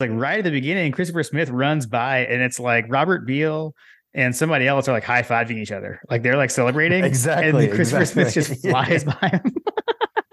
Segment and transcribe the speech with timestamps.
[0.00, 3.74] like right at the beginning, Christopher Smith runs by and it's like Robert Beal
[4.14, 6.00] and somebody else are like high fiving each other.
[6.08, 7.02] Like they're like celebrating.
[7.02, 7.64] Exactly.
[7.66, 8.30] And Christopher exactly.
[8.30, 9.56] Smith just flies by him.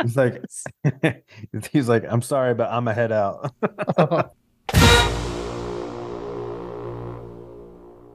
[0.04, 0.44] He's like,
[1.72, 3.56] he's like, I'm sorry, but I'm a head out.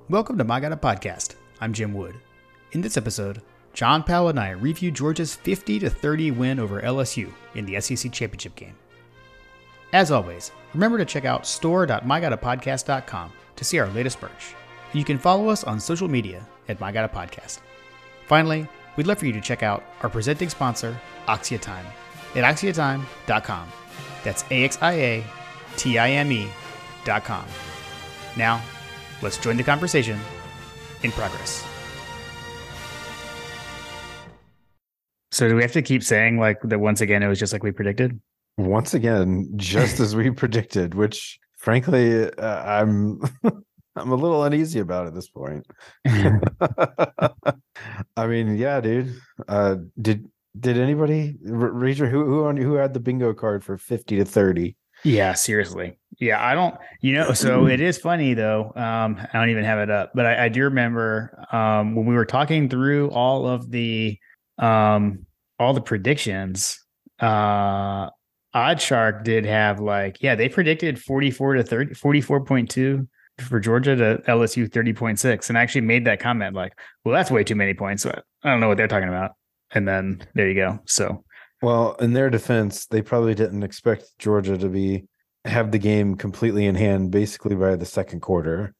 [0.08, 1.34] Welcome to My God a Podcast.
[1.60, 2.14] I'm Jim Wood.
[2.72, 3.42] In this episode,
[3.72, 8.12] John Powell and I review Georgia's 50 to 30 win over LSU in the SEC
[8.12, 8.76] championship game.
[9.92, 14.54] As always, remember to check out store.mygodapodcast.com to see our latest merch.
[14.92, 17.60] You can follow us on social media at My God a Podcast.
[18.26, 21.86] Finally, we'd love for you to check out our presenting sponsor, Axia Time,
[22.34, 23.68] at axiatime.com.
[24.22, 25.24] That's A X I A
[25.76, 27.44] T I M E.com.
[28.36, 28.62] Now,
[29.22, 30.18] let's join the conversation
[31.02, 31.66] in progress.
[35.32, 37.22] So, do we have to keep saying like that once again?
[37.22, 38.20] It was just like we predicted.
[38.66, 43.20] Once again, just as we predicted, which frankly, uh, I'm
[43.96, 45.66] I'm a little uneasy about at this point.
[48.16, 49.14] I mean, yeah, dude.
[49.48, 50.26] Uh, did
[50.58, 54.76] did anybody your who who on who had the bingo card for fifty to thirty?
[55.04, 55.98] Yeah, seriously.
[56.18, 56.76] Yeah, I don't.
[57.00, 58.72] You know, so it is funny though.
[58.76, 62.14] Um, I don't even have it up, but I, I do remember um when we
[62.14, 64.18] were talking through all of the
[64.58, 65.26] um
[65.58, 66.78] all the predictions.
[67.18, 68.08] Uh,
[68.54, 73.06] OddsShark did have like yeah, they predicted forty four to 30, 44.2
[73.40, 77.44] for Georgia to LSU 30.6 and I actually made that comment like, well, that's way
[77.44, 78.04] too many points.
[78.06, 79.32] I don't know what they're talking about.
[79.72, 80.80] And then there you go.
[80.86, 81.24] So,
[81.62, 85.06] well, in their defense, they probably didn't expect Georgia to be
[85.44, 88.74] have the game completely in hand basically by the second quarter.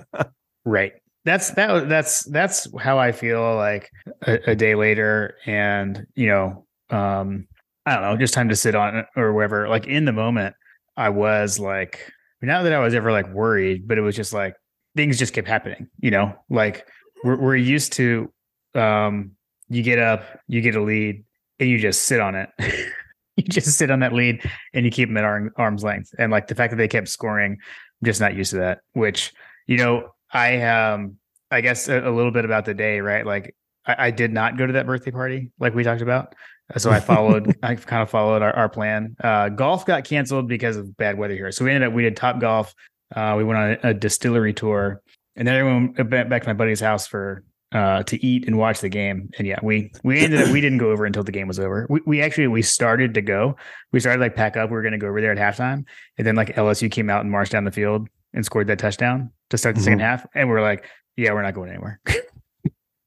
[0.64, 0.92] right.
[1.24, 3.90] That's that that's that's how I feel like
[4.26, 7.46] a, a day later and you know um
[7.86, 9.68] I don't know, just time to sit on it or wherever.
[9.68, 10.54] Like in the moment,
[10.96, 12.12] I was like
[12.44, 14.54] not that I was ever like worried, but it was just like
[14.96, 16.86] things just kept happening, you know, like
[17.24, 18.32] we're, we're used to,
[18.74, 19.32] um,
[19.68, 21.24] you get up, you get a lead
[21.58, 22.50] and you just sit on it.
[23.36, 26.14] you just sit on that lead and you keep them at arm, arm's length.
[26.18, 29.32] And like the fact that they kept scoring, I'm just not used to that, which,
[29.66, 31.16] you know, I, um,
[31.50, 33.24] I guess a, a little bit about the day, right?
[33.24, 33.56] Like
[33.86, 36.34] I, I did not go to that birthday party, like we talked about.
[36.76, 39.16] So I followed, I kind of followed our, our plan.
[39.22, 41.52] Uh, golf got canceled because of bad weather here.
[41.52, 42.74] So we ended up, we did top golf.
[43.14, 45.00] Uh, we went on a, a, distillery tour
[45.36, 48.80] and then everyone went back to my buddy's house for, uh, to eat and watch
[48.80, 49.30] the game.
[49.36, 51.86] And yeah, we, we ended up, we didn't go over until the game was over.
[51.90, 53.56] We, we actually, we started to go,
[53.92, 54.70] we started like pack up.
[54.70, 55.84] We were going to go over there at halftime.
[56.16, 59.30] And then like LSU came out and marched down the field and scored that touchdown
[59.50, 59.84] to start the mm-hmm.
[59.84, 60.26] second half.
[60.34, 60.86] And we we're like,
[61.16, 62.00] yeah, we're not going anywhere.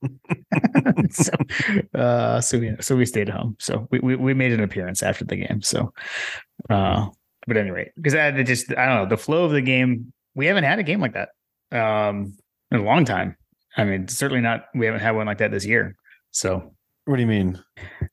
[1.12, 1.31] so,
[1.96, 3.56] uh, so we so we stayed home.
[3.59, 5.62] So we, we, we made an appearance after the game.
[5.62, 5.94] So,
[6.69, 7.08] uh,
[7.46, 10.13] but anyway, because I had just I don't know the flow of the game.
[10.36, 11.30] We haven't had a game like that
[11.72, 12.38] um
[12.72, 13.36] in a long time.
[13.75, 14.66] I mean, certainly not.
[14.74, 15.96] We haven't had one like that this year.
[16.31, 16.74] So,
[17.06, 17.62] what do you mean?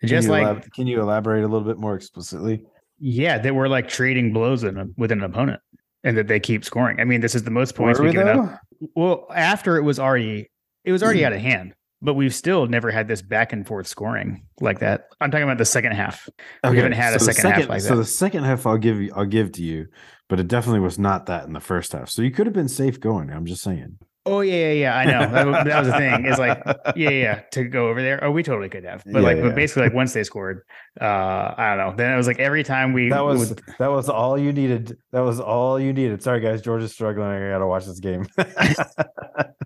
[0.04, 2.64] Just can you like, elab- can you elaborate a little bit more explicitly?
[2.98, 5.60] Yeah, that we're like trading blows with an, with an opponent,
[6.04, 7.00] and that they keep scoring.
[7.00, 8.60] I mean, this is the most points we've we given up.
[8.94, 10.50] Well, after it was already
[10.84, 11.42] it was already out of mm.
[11.42, 11.74] hand
[12.04, 15.08] but we've still never had this back and forth scoring like that.
[15.22, 16.28] I'm talking about the second half.
[16.62, 17.94] We haven't had a so the second, half like so that.
[17.94, 19.86] So the second half I'll give you I'll give to you,
[20.28, 22.10] but it definitely was not that in the first half.
[22.10, 23.30] So you could have been safe going.
[23.30, 23.98] I'm just saying.
[24.26, 24.96] Oh yeah, yeah, yeah.
[24.96, 26.24] I know that, was- that was the thing.
[26.26, 26.62] Is like,
[26.96, 28.22] yeah, yeah, to go over there.
[28.24, 29.42] Oh, we totally could have, but Yeah, like, yeah.
[29.42, 30.62] but basically, like once they scored,
[31.00, 31.94] uh, I don't know.
[31.96, 34.96] Then it was like every time we That was would- that was all you needed.
[35.12, 36.22] That was all you needed.
[36.22, 37.28] Sorry guys, George is struggling.
[37.28, 38.26] I gotta watch this game.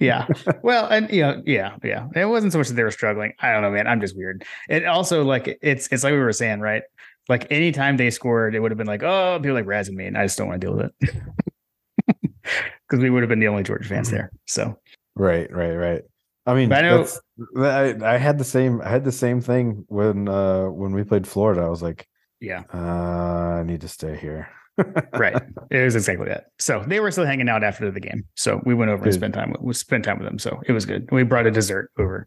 [0.00, 0.26] yeah.
[0.62, 2.08] Well, and you know, yeah, yeah.
[2.14, 3.32] It wasn't so much that they were struggling.
[3.40, 3.86] I don't know, man.
[3.86, 4.44] I'm just weird.
[4.68, 6.82] It also like it's it's like we were saying, right?
[7.28, 10.18] Like anytime they scored, it would have been like, oh, people like razzing me, and
[10.18, 11.14] I just don't want to deal with it.
[12.88, 14.30] Because we would have been the only Georgia fans there.
[14.46, 14.78] So
[15.16, 16.02] right, right, right.
[16.46, 17.06] I mean, But I know-
[17.56, 21.26] I, I had the same I had the same thing when uh when we played
[21.26, 21.62] Florida.
[21.62, 22.06] I was like,
[22.40, 22.76] yeah, uh,
[23.60, 24.48] I need to stay here.
[25.14, 25.40] right.
[25.70, 26.46] It was exactly that.
[26.58, 28.24] So they were still hanging out after the game.
[28.34, 30.38] So we went over and spent time with we spent time with them.
[30.38, 31.08] So it was good.
[31.12, 32.26] We brought a dessert over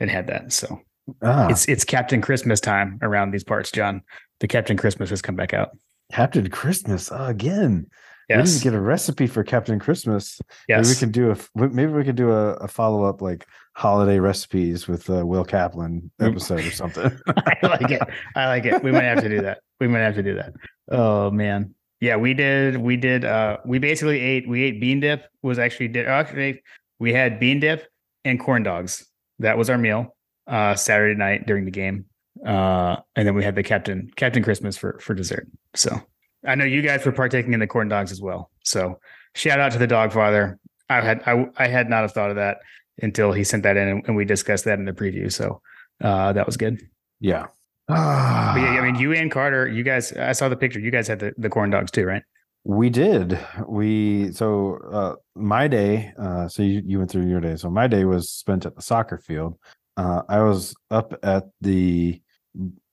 [0.00, 0.52] and had that.
[0.52, 0.80] So
[1.22, 4.02] Ah, it's it's Captain Christmas time around these parts, John.
[4.40, 5.70] The Captain Christmas has come back out.
[6.12, 7.86] Captain Christmas uh, again.
[8.30, 10.40] We need to get a recipe for Captain Christmas.
[10.68, 10.98] Maybe we yes.
[10.98, 15.08] can do a maybe we could do a, a follow up like holiday recipes with
[15.10, 16.30] uh, Will Kaplan Mm.
[16.30, 17.10] episode or something.
[17.26, 18.02] I like it.
[18.36, 18.82] I like it.
[18.82, 19.60] We might have to do that.
[19.80, 20.52] We might have to do that.
[20.90, 21.74] Oh man.
[22.00, 22.78] Yeah, we did.
[22.78, 23.24] We did.
[23.24, 24.48] Uh, we basically ate.
[24.48, 25.26] We ate bean dip.
[25.42, 26.62] Was actually did actually
[26.98, 27.88] we had bean dip
[28.24, 29.06] and corn dogs.
[29.38, 30.16] That was our meal.
[30.46, 32.06] Uh, Saturday night during the game.
[32.44, 35.48] Uh, and then we had the Captain Captain Christmas for for dessert.
[35.74, 36.00] So
[36.46, 38.50] I know you guys were partaking in the corn dogs as well.
[38.64, 38.98] So
[39.34, 40.58] shout out to the dog father.
[40.88, 42.58] I had I, I had not have thought of that
[43.00, 45.32] until he sent that in and, and we discussed that in the preview.
[45.32, 45.60] So
[46.02, 46.80] uh, that was good.
[47.20, 47.46] Yeah.
[47.88, 50.80] Yeah, I mean, you and Carter, you guys, I saw the picture.
[50.80, 52.22] You guys had the, the corn dogs too, right?
[52.64, 53.38] We did.
[53.66, 57.56] We so uh my day, uh so you, you went through your day.
[57.56, 59.58] So my day was spent at the soccer field.
[59.96, 62.22] Uh I was up at the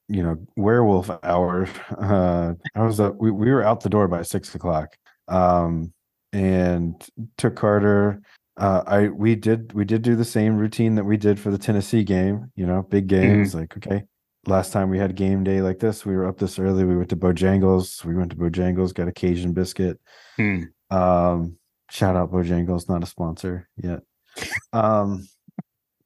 [0.10, 1.68] you know werewolf hour.
[1.98, 4.98] Uh I was up we, we were out the door by six o'clock.
[5.28, 5.94] Um
[6.34, 6.96] and
[7.38, 8.22] took Carter.
[8.58, 11.58] Uh I we did we did do the same routine that we did for the
[11.58, 14.04] Tennessee game, you know, big games, like okay,
[14.48, 16.84] last time we had game day like this, we were up this early.
[16.84, 18.04] We went to Bojangles.
[18.04, 20.00] We went to Bojangles, got a Cajun biscuit.
[20.36, 20.64] Hmm.
[20.90, 21.58] Um,
[21.90, 24.02] shout out Bojangles, not a sponsor yet.
[24.74, 25.28] Um,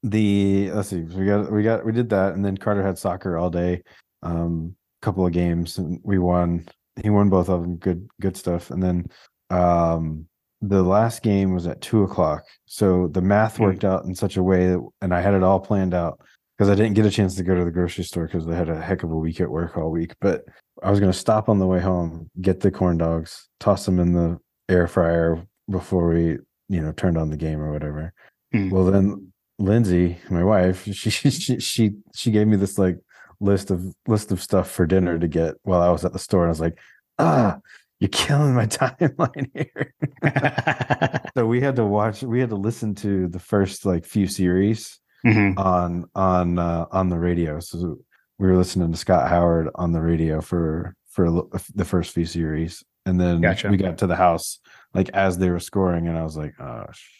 [0.04, 3.36] the let's see, we got we got we did that, and then Carter had soccer
[3.36, 3.82] all day.
[4.22, 6.66] Um, couple of games, and we won.
[7.02, 7.76] He won both of them.
[7.76, 8.70] Good good stuff.
[8.70, 9.06] And then
[9.50, 10.26] um
[10.62, 12.42] the last game was at two o'clock.
[12.66, 13.64] So the math Hmm.
[13.64, 16.18] worked out in such a way that, and I had it all planned out
[16.56, 18.68] because I didn't get a chance to go to the grocery store because I had
[18.70, 20.14] a heck of a week at work all week.
[20.20, 20.44] But
[20.82, 23.98] I was going to stop on the way home, get the corn dogs, toss them
[23.98, 28.14] in the air fryer before we, you know, turned on the game or whatever.
[28.52, 28.70] Hmm.
[28.70, 32.98] Well, then Lindsay, my wife, she she she she gave me this like
[33.40, 36.42] list of list of stuff for dinner to get while I was at the store,
[36.42, 36.78] and I was like,
[37.18, 37.58] ah.
[38.00, 39.94] You're killing my timeline here.
[41.36, 44.98] so we had to watch we had to listen to the first like few series
[45.24, 45.56] Mhm.
[45.56, 47.96] on on uh, on the radio so
[48.38, 52.82] we were listening to scott howard on the radio for for the first few series
[53.06, 53.70] and then Gotcha.
[53.70, 54.58] we got to the house
[54.92, 57.16] like as they were scoring and i was like oh sh-.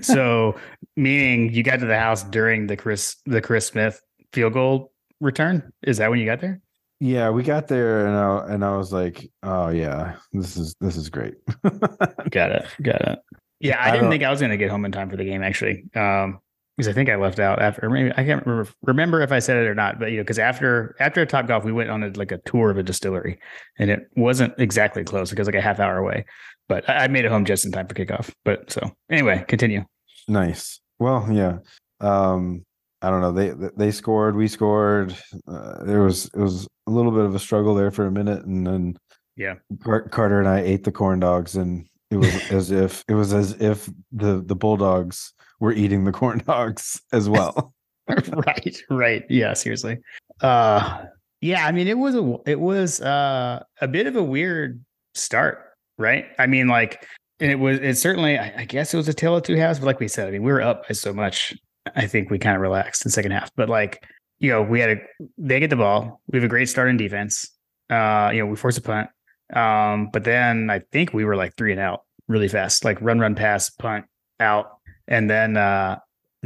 [0.00, 0.54] So
[0.96, 4.00] meaning you got to the house during the Chris the Chris Smith
[4.32, 5.72] field goal return?
[5.82, 6.60] Is that when you got there?
[6.98, 10.96] yeah we got there and i and i was like oh yeah this is this
[10.96, 11.34] is great
[12.30, 12.66] Got it.
[12.82, 13.18] Got it.
[13.60, 15.16] Yeah, I, I didn't don't- think I was going to get home in time for
[15.16, 15.84] the game actually.
[15.94, 16.40] Um,
[16.76, 17.88] because I think I left out after.
[17.88, 19.98] Maybe I can't remember, remember if I said it or not.
[19.98, 22.68] But you know, because after after Top Golf, we went on a, like a tour
[22.70, 23.38] of a distillery,
[23.78, 26.26] and it wasn't exactly close because like a half hour away.
[26.68, 28.30] But I, made it home just in time for kickoff.
[28.44, 29.84] But so anyway, continue.
[30.28, 30.80] Nice.
[30.98, 31.58] Well, yeah.
[32.00, 32.64] Um,
[33.02, 33.32] I don't know.
[33.32, 34.34] They they scored.
[34.36, 35.16] We scored.
[35.46, 38.44] Uh, there was it was a little bit of a struggle there for a minute,
[38.44, 38.96] and then
[39.36, 39.54] Yeah.
[40.10, 43.52] Carter and I ate the corn dogs, and it was as if it was as
[43.60, 47.72] if the the bulldogs were eating the corn dogs as well.
[48.08, 49.98] right right yeah seriously
[50.40, 51.02] uh
[51.40, 54.80] yeah i mean it was a it was uh a bit of a weird
[55.14, 55.65] start
[55.98, 57.06] right i mean like
[57.40, 59.78] and it was it certainly I, I guess it was a tale of two halves
[59.78, 61.54] but like we said i mean we were up by so much
[61.94, 64.04] i think we kind of relaxed in second half but like
[64.38, 64.96] you know we had a
[65.38, 67.50] they get the ball we have a great start in defense
[67.90, 69.08] uh you know we force a punt
[69.54, 73.18] um but then i think we were like three and out really fast like run
[73.18, 74.04] run pass punt
[74.40, 74.78] out
[75.08, 75.96] and then uh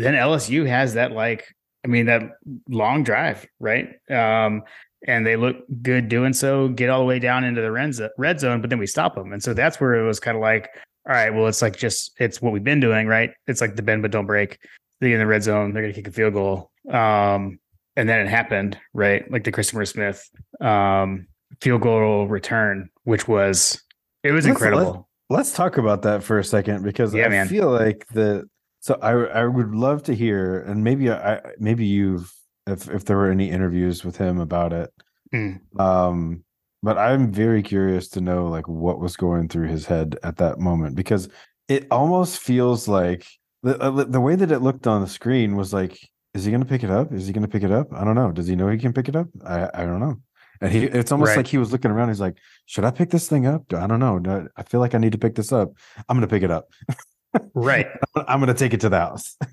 [0.00, 1.54] then LSU has that like
[1.84, 2.22] I mean that
[2.68, 3.88] long drive, right?
[4.10, 4.62] Um,
[5.06, 6.68] and they look good doing so.
[6.68, 9.42] Get all the way down into the red zone, but then we stop them, and
[9.42, 10.68] so that's where it was kind of like,
[11.08, 13.30] all right, well, it's like just it's what we've been doing, right?
[13.46, 14.58] It's like the bend but don't break.
[15.00, 17.58] They get in the red zone, they're gonna kick a field goal, um,
[17.96, 19.30] and then it happened, right?
[19.30, 20.28] Like the Christopher Smith
[20.60, 21.26] um,
[21.60, 23.82] field goal return, which was
[24.22, 25.08] it was Let's- incredible.
[25.32, 27.46] Let's talk about that for a second because Yeah, I man.
[27.48, 28.48] feel like the
[28.80, 32.32] so I I would love to hear and maybe I maybe you've
[32.66, 34.90] if if there were any interviews with him about it.
[35.34, 35.60] Mm.
[35.80, 36.44] Um
[36.82, 40.58] but I'm very curious to know like what was going through his head at that
[40.58, 41.28] moment because
[41.68, 43.26] it almost feels like
[43.62, 45.98] the uh, the way that it looked on the screen was like
[46.32, 47.12] is he going to pick it up?
[47.12, 47.88] Is he going to pick it up?
[47.92, 48.30] I don't know.
[48.30, 49.26] Does he know he can pick it up?
[49.44, 50.16] I I don't know.
[50.62, 51.38] And he it's almost Right.
[51.38, 52.36] like he was looking around he's like
[52.66, 53.72] should I pick this thing up?
[53.74, 54.46] I don't know.
[54.56, 55.72] I feel like I need to pick this up.
[56.08, 56.68] I'm going to pick it up.
[57.54, 57.86] Right.
[58.28, 59.36] I'm gonna take it to the house.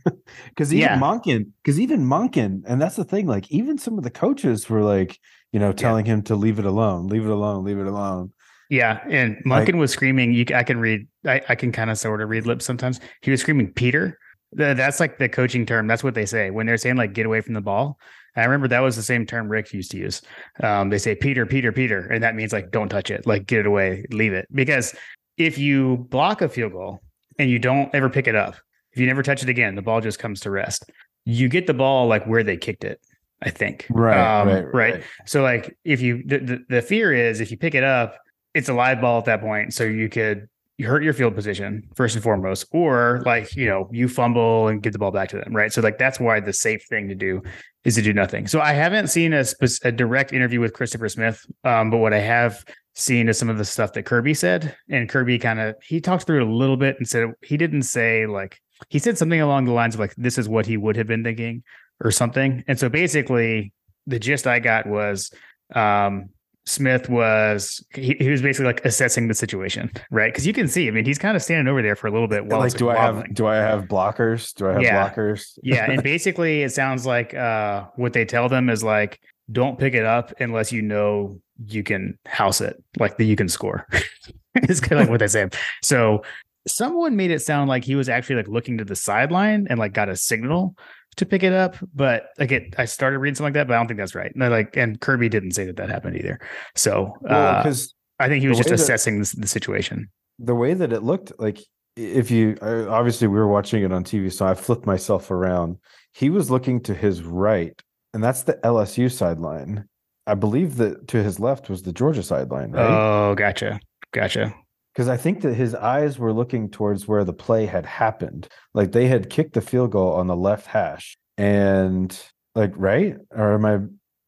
[0.50, 1.00] Because even Yeah.
[1.00, 4.82] Monken, because even Monken, and that's the thing, like even some of the coaches were
[4.82, 5.18] like,
[5.54, 8.34] you know, telling him to leave it alone, leave it alone, leave it alone.
[8.70, 10.34] Yeah, and Like- was screaming.
[10.34, 11.08] You, I can read.
[11.26, 13.00] I, I can kind of sort of read lips sometimes.
[13.22, 14.20] He was screaming, "Peter."
[14.58, 15.88] Th- That's like the coaching term.
[15.88, 17.98] That's what they say when they're saying like "get away from the ball."
[18.36, 20.22] I remember that was the same term Rick used to use.
[20.62, 23.60] Um, they say "Peter, Peter, Peter," and that means like don't touch it, like get
[23.62, 24.48] it away, leave it.
[24.54, 24.94] Because
[25.38, 27.02] if you block a field goal
[27.38, 28.56] and you don't ever pick it up,
[28.92, 30.90] if you never touch it again, the ball just comes to rest.
[31.26, 33.00] You get the ball like where they kicked it.
[33.42, 33.86] I think.
[33.92, 35.04] Right, Um, right, right.
[35.28, 38.18] So like if you the, the the fear is if you pick it up,
[38.56, 39.76] it's a live ball at that point.
[39.76, 40.48] So you could
[40.80, 44.82] you hurt your field position first and foremost, or like you know you fumble and
[44.82, 45.72] get the ball back to them, right?
[45.72, 47.44] So like that's why the safe thing to do
[47.84, 48.48] is to do nothing.
[48.48, 49.46] So I haven't seen a,
[49.84, 52.66] a direct interview with Christopher Smith, um, but what I have
[52.98, 56.26] seen is some of the stuff that Kirby said, and Kirby kind of he talked
[56.26, 59.66] through it a little bit and said he didn't say like he said something along
[59.66, 61.64] the lines of like this is what he would have been thinking
[62.04, 63.72] or something, and so basically
[64.06, 65.32] the gist I got was
[65.76, 66.30] um,
[66.68, 70.34] Smith was he, he, was basically like assessing the situation, right?
[70.34, 72.28] Because you can see, I mean, he's kind of standing over there for a little
[72.28, 72.46] bit.
[72.46, 74.54] While like, do I have do I have blockers?
[74.54, 75.10] Do I have yeah.
[75.10, 75.58] blockers?
[75.64, 79.20] yeah, and basically, it sounds like uh, what they tell them is like,
[79.52, 83.50] don't pick it up unless you know you can house it, like that you can
[83.50, 83.88] score.
[84.56, 85.50] it's kind of like what they say.
[85.84, 86.24] So
[86.68, 89.94] someone made it sound like he was actually like looking to the sideline and like
[89.94, 90.76] got a signal
[91.16, 91.76] to pick it up.
[91.94, 94.34] But like it, I started reading something like that, but I don't think that's right.
[94.34, 96.40] And like, and Kirby didn't say that that happened either.
[96.76, 100.10] So, because uh, I think he was just assessing that, the situation.
[100.40, 101.60] The way that it looked, like
[101.96, 105.78] if you obviously we were watching it on TV, so I flipped myself around.
[106.14, 107.80] He was looking to his right,
[108.14, 109.88] and that's the LSU sideline.
[110.26, 112.72] I believe that to his left was the Georgia sideline.
[112.72, 112.90] Right?
[112.90, 113.80] Oh, gotcha,
[114.12, 114.54] gotcha
[114.98, 118.48] because I think that his eyes were looking towards where the play had happened.
[118.74, 122.20] Like they had kicked the field goal on the left hash, and
[122.56, 123.74] like right, or am I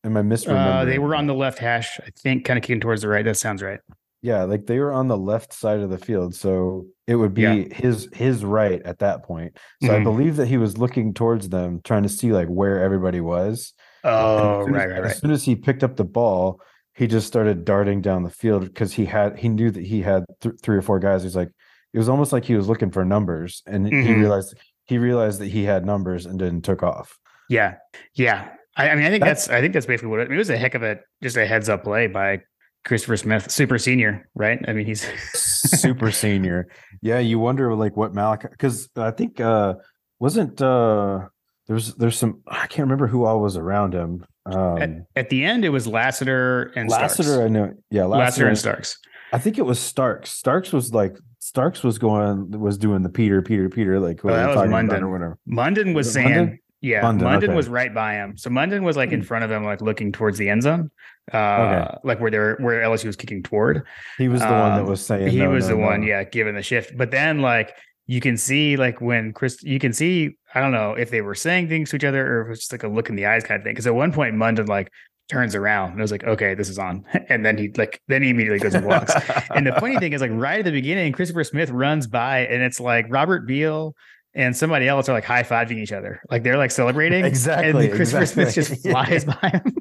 [0.07, 0.81] am I misremembering?
[0.81, 3.25] Uh, they were on the left hash, I think, kind of kicking towards the right.
[3.25, 3.79] That sounds right.
[4.21, 7.41] Yeah, like they were on the left side of the field, so it would be
[7.41, 7.73] yeah.
[7.73, 9.57] his his right at that point.
[9.81, 9.95] So mm-hmm.
[9.95, 13.73] I believe that he was looking towards them, trying to see like where everybody was.
[14.03, 15.05] Oh, right, right, right.
[15.05, 16.61] As soon as he picked up the ball,
[16.93, 20.23] he just started darting down the field because he had he knew that he had
[20.41, 21.23] th- three or four guys.
[21.23, 21.49] He's like,
[21.93, 24.05] it was almost like he was looking for numbers, and mm-hmm.
[24.05, 27.17] he realized he realized that he had numbers and then took off.
[27.49, 27.77] Yeah,
[28.13, 28.49] yeah.
[28.77, 30.51] I, I mean, I think that's, that's, I think that's basically what it, it was.
[30.51, 32.41] A heck of a just a heads up play by
[32.85, 34.59] Christopher Smith, super senior, right?
[34.67, 36.67] I mean, he's super senior.
[37.01, 39.75] Yeah, you wonder like what Malaki because I think uh
[40.19, 41.27] wasn't uh
[41.67, 44.25] there's there's some I can't remember who all was around him.
[44.45, 47.23] Um, at, at, the end, it was Lassiter and Lassiter.
[47.23, 47.45] Starks.
[47.45, 48.97] I know, yeah, Lassiter, Lassiter and Starks.
[49.31, 50.31] I think it was Starks.
[50.31, 54.55] Starks was like Starks was going was doing the Peter, Peter, Peter, like oh, that
[54.55, 55.37] was Mondon or whatever.
[55.47, 56.57] Mondon was, was saying, Mondon?
[56.81, 57.55] Yeah, London, Mondon okay.
[57.55, 58.37] was right by him.
[58.37, 59.25] So London was like in hmm.
[59.25, 60.91] front of him, like looking towards the end zone,
[61.33, 61.97] uh, okay.
[62.03, 63.83] like where they're where LSU was kicking toward.
[64.17, 65.29] He was the um, one that um, was saying.
[65.29, 65.87] He no, was no, the no.
[65.87, 66.97] one, yeah, giving the shift.
[66.97, 67.75] But then like
[68.09, 71.35] you can see like when Chris, you can see, I don't know if they were
[71.35, 73.43] saying things to each other or if it's just like a look in the eyes
[73.43, 73.75] kind of thing.
[73.75, 74.91] Cause at one point, London like
[75.29, 77.05] turns around and I was like, okay, this is on.
[77.29, 79.13] And then he like, then he immediately goes and walks.
[79.51, 82.63] and the funny thing is like right at the beginning, Christopher Smith runs by and
[82.63, 83.95] it's like Robert Beal
[84.33, 86.21] and somebody else are like high fiving each other.
[86.29, 87.25] Like they're like celebrating.
[87.25, 87.87] Exactly.
[87.87, 88.51] And Christopher exactly.
[88.51, 89.75] Smith just flies by him.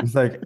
[0.00, 0.40] He's like,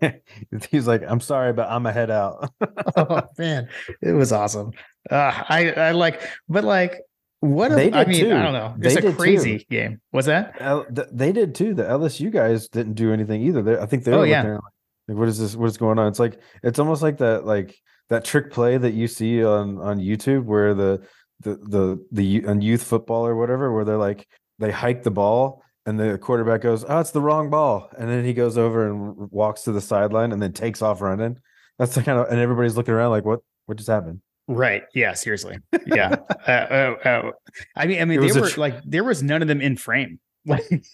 [0.70, 2.50] he's like, I'm sorry, but I'm a head out.
[2.96, 3.68] oh man,
[4.00, 4.72] it was awesome.
[5.10, 7.00] Uh, I I like, but like,
[7.40, 7.72] what?
[7.72, 8.34] A, they did I mean, too.
[8.34, 8.74] I don't know.
[8.80, 9.64] It's they a crazy too.
[9.70, 10.00] game.
[10.12, 10.56] Was that?
[10.58, 11.74] L- they did too.
[11.74, 13.62] The LSU guys didn't do anything either.
[13.62, 14.42] They, I think they were oh, yeah.
[14.42, 14.60] like,
[15.08, 15.54] like, what is this?
[15.54, 16.08] What is going on?
[16.08, 17.76] It's like it's almost like that, like
[18.08, 21.06] that trick play that you see on on YouTube where the
[21.40, 24.26] the the the on youth football or whatever, where they're like
[24.58, 28.24] they hike the ball and the quarterback goes, "Oh, it's the wrong ball," and then
[28.24, 31.38] he goes over and walks to the sideline and then takes off running.
[31.78, 33.40] That's the kind of, and everybody's looking around like, "What?
[33.66, 34.82] What just happened?" Right.
[34.94, 35.14] Yeah.
[35.14, 35.58] Seriously.
[35.86, 36.16] Yeah.
[36.46, 37.30] uh, uh, uh,
[37.76, 40.20] I mean, I mean, there were tr- like there was none of them in frame.
[40.46, 40.84] Like,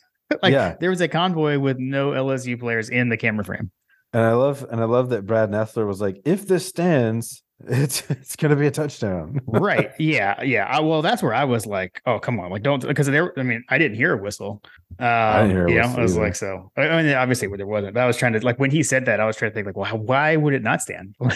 [0.45, 0.77] like yeah.
[0.79, 3.73] there was a convoy with no LSU players in the camera frame.
[4.13, 8.09] And I love, and I love that Brad Nessler was like, "If this stands, it's
[8.11, 9.41] it's gonna be a touchdown.
[9.47, 9.91] Right.
[9.99, 10.43] Yeah.
[10.43, 10.65] Yeah.
[10.65, 12.51] I, well that's where i was like oh come on.
[12.51, 14.63] Like don't because there i mean i didn't hear a whistle.
[14.99, 16.25] Um, I didn't hear a you know i was either.
[16.25, 18.83] like so i mean obviously there wasn't but i was trying to like when he
[18.83, 21.15] said that i was trying to think like well why would it not stand?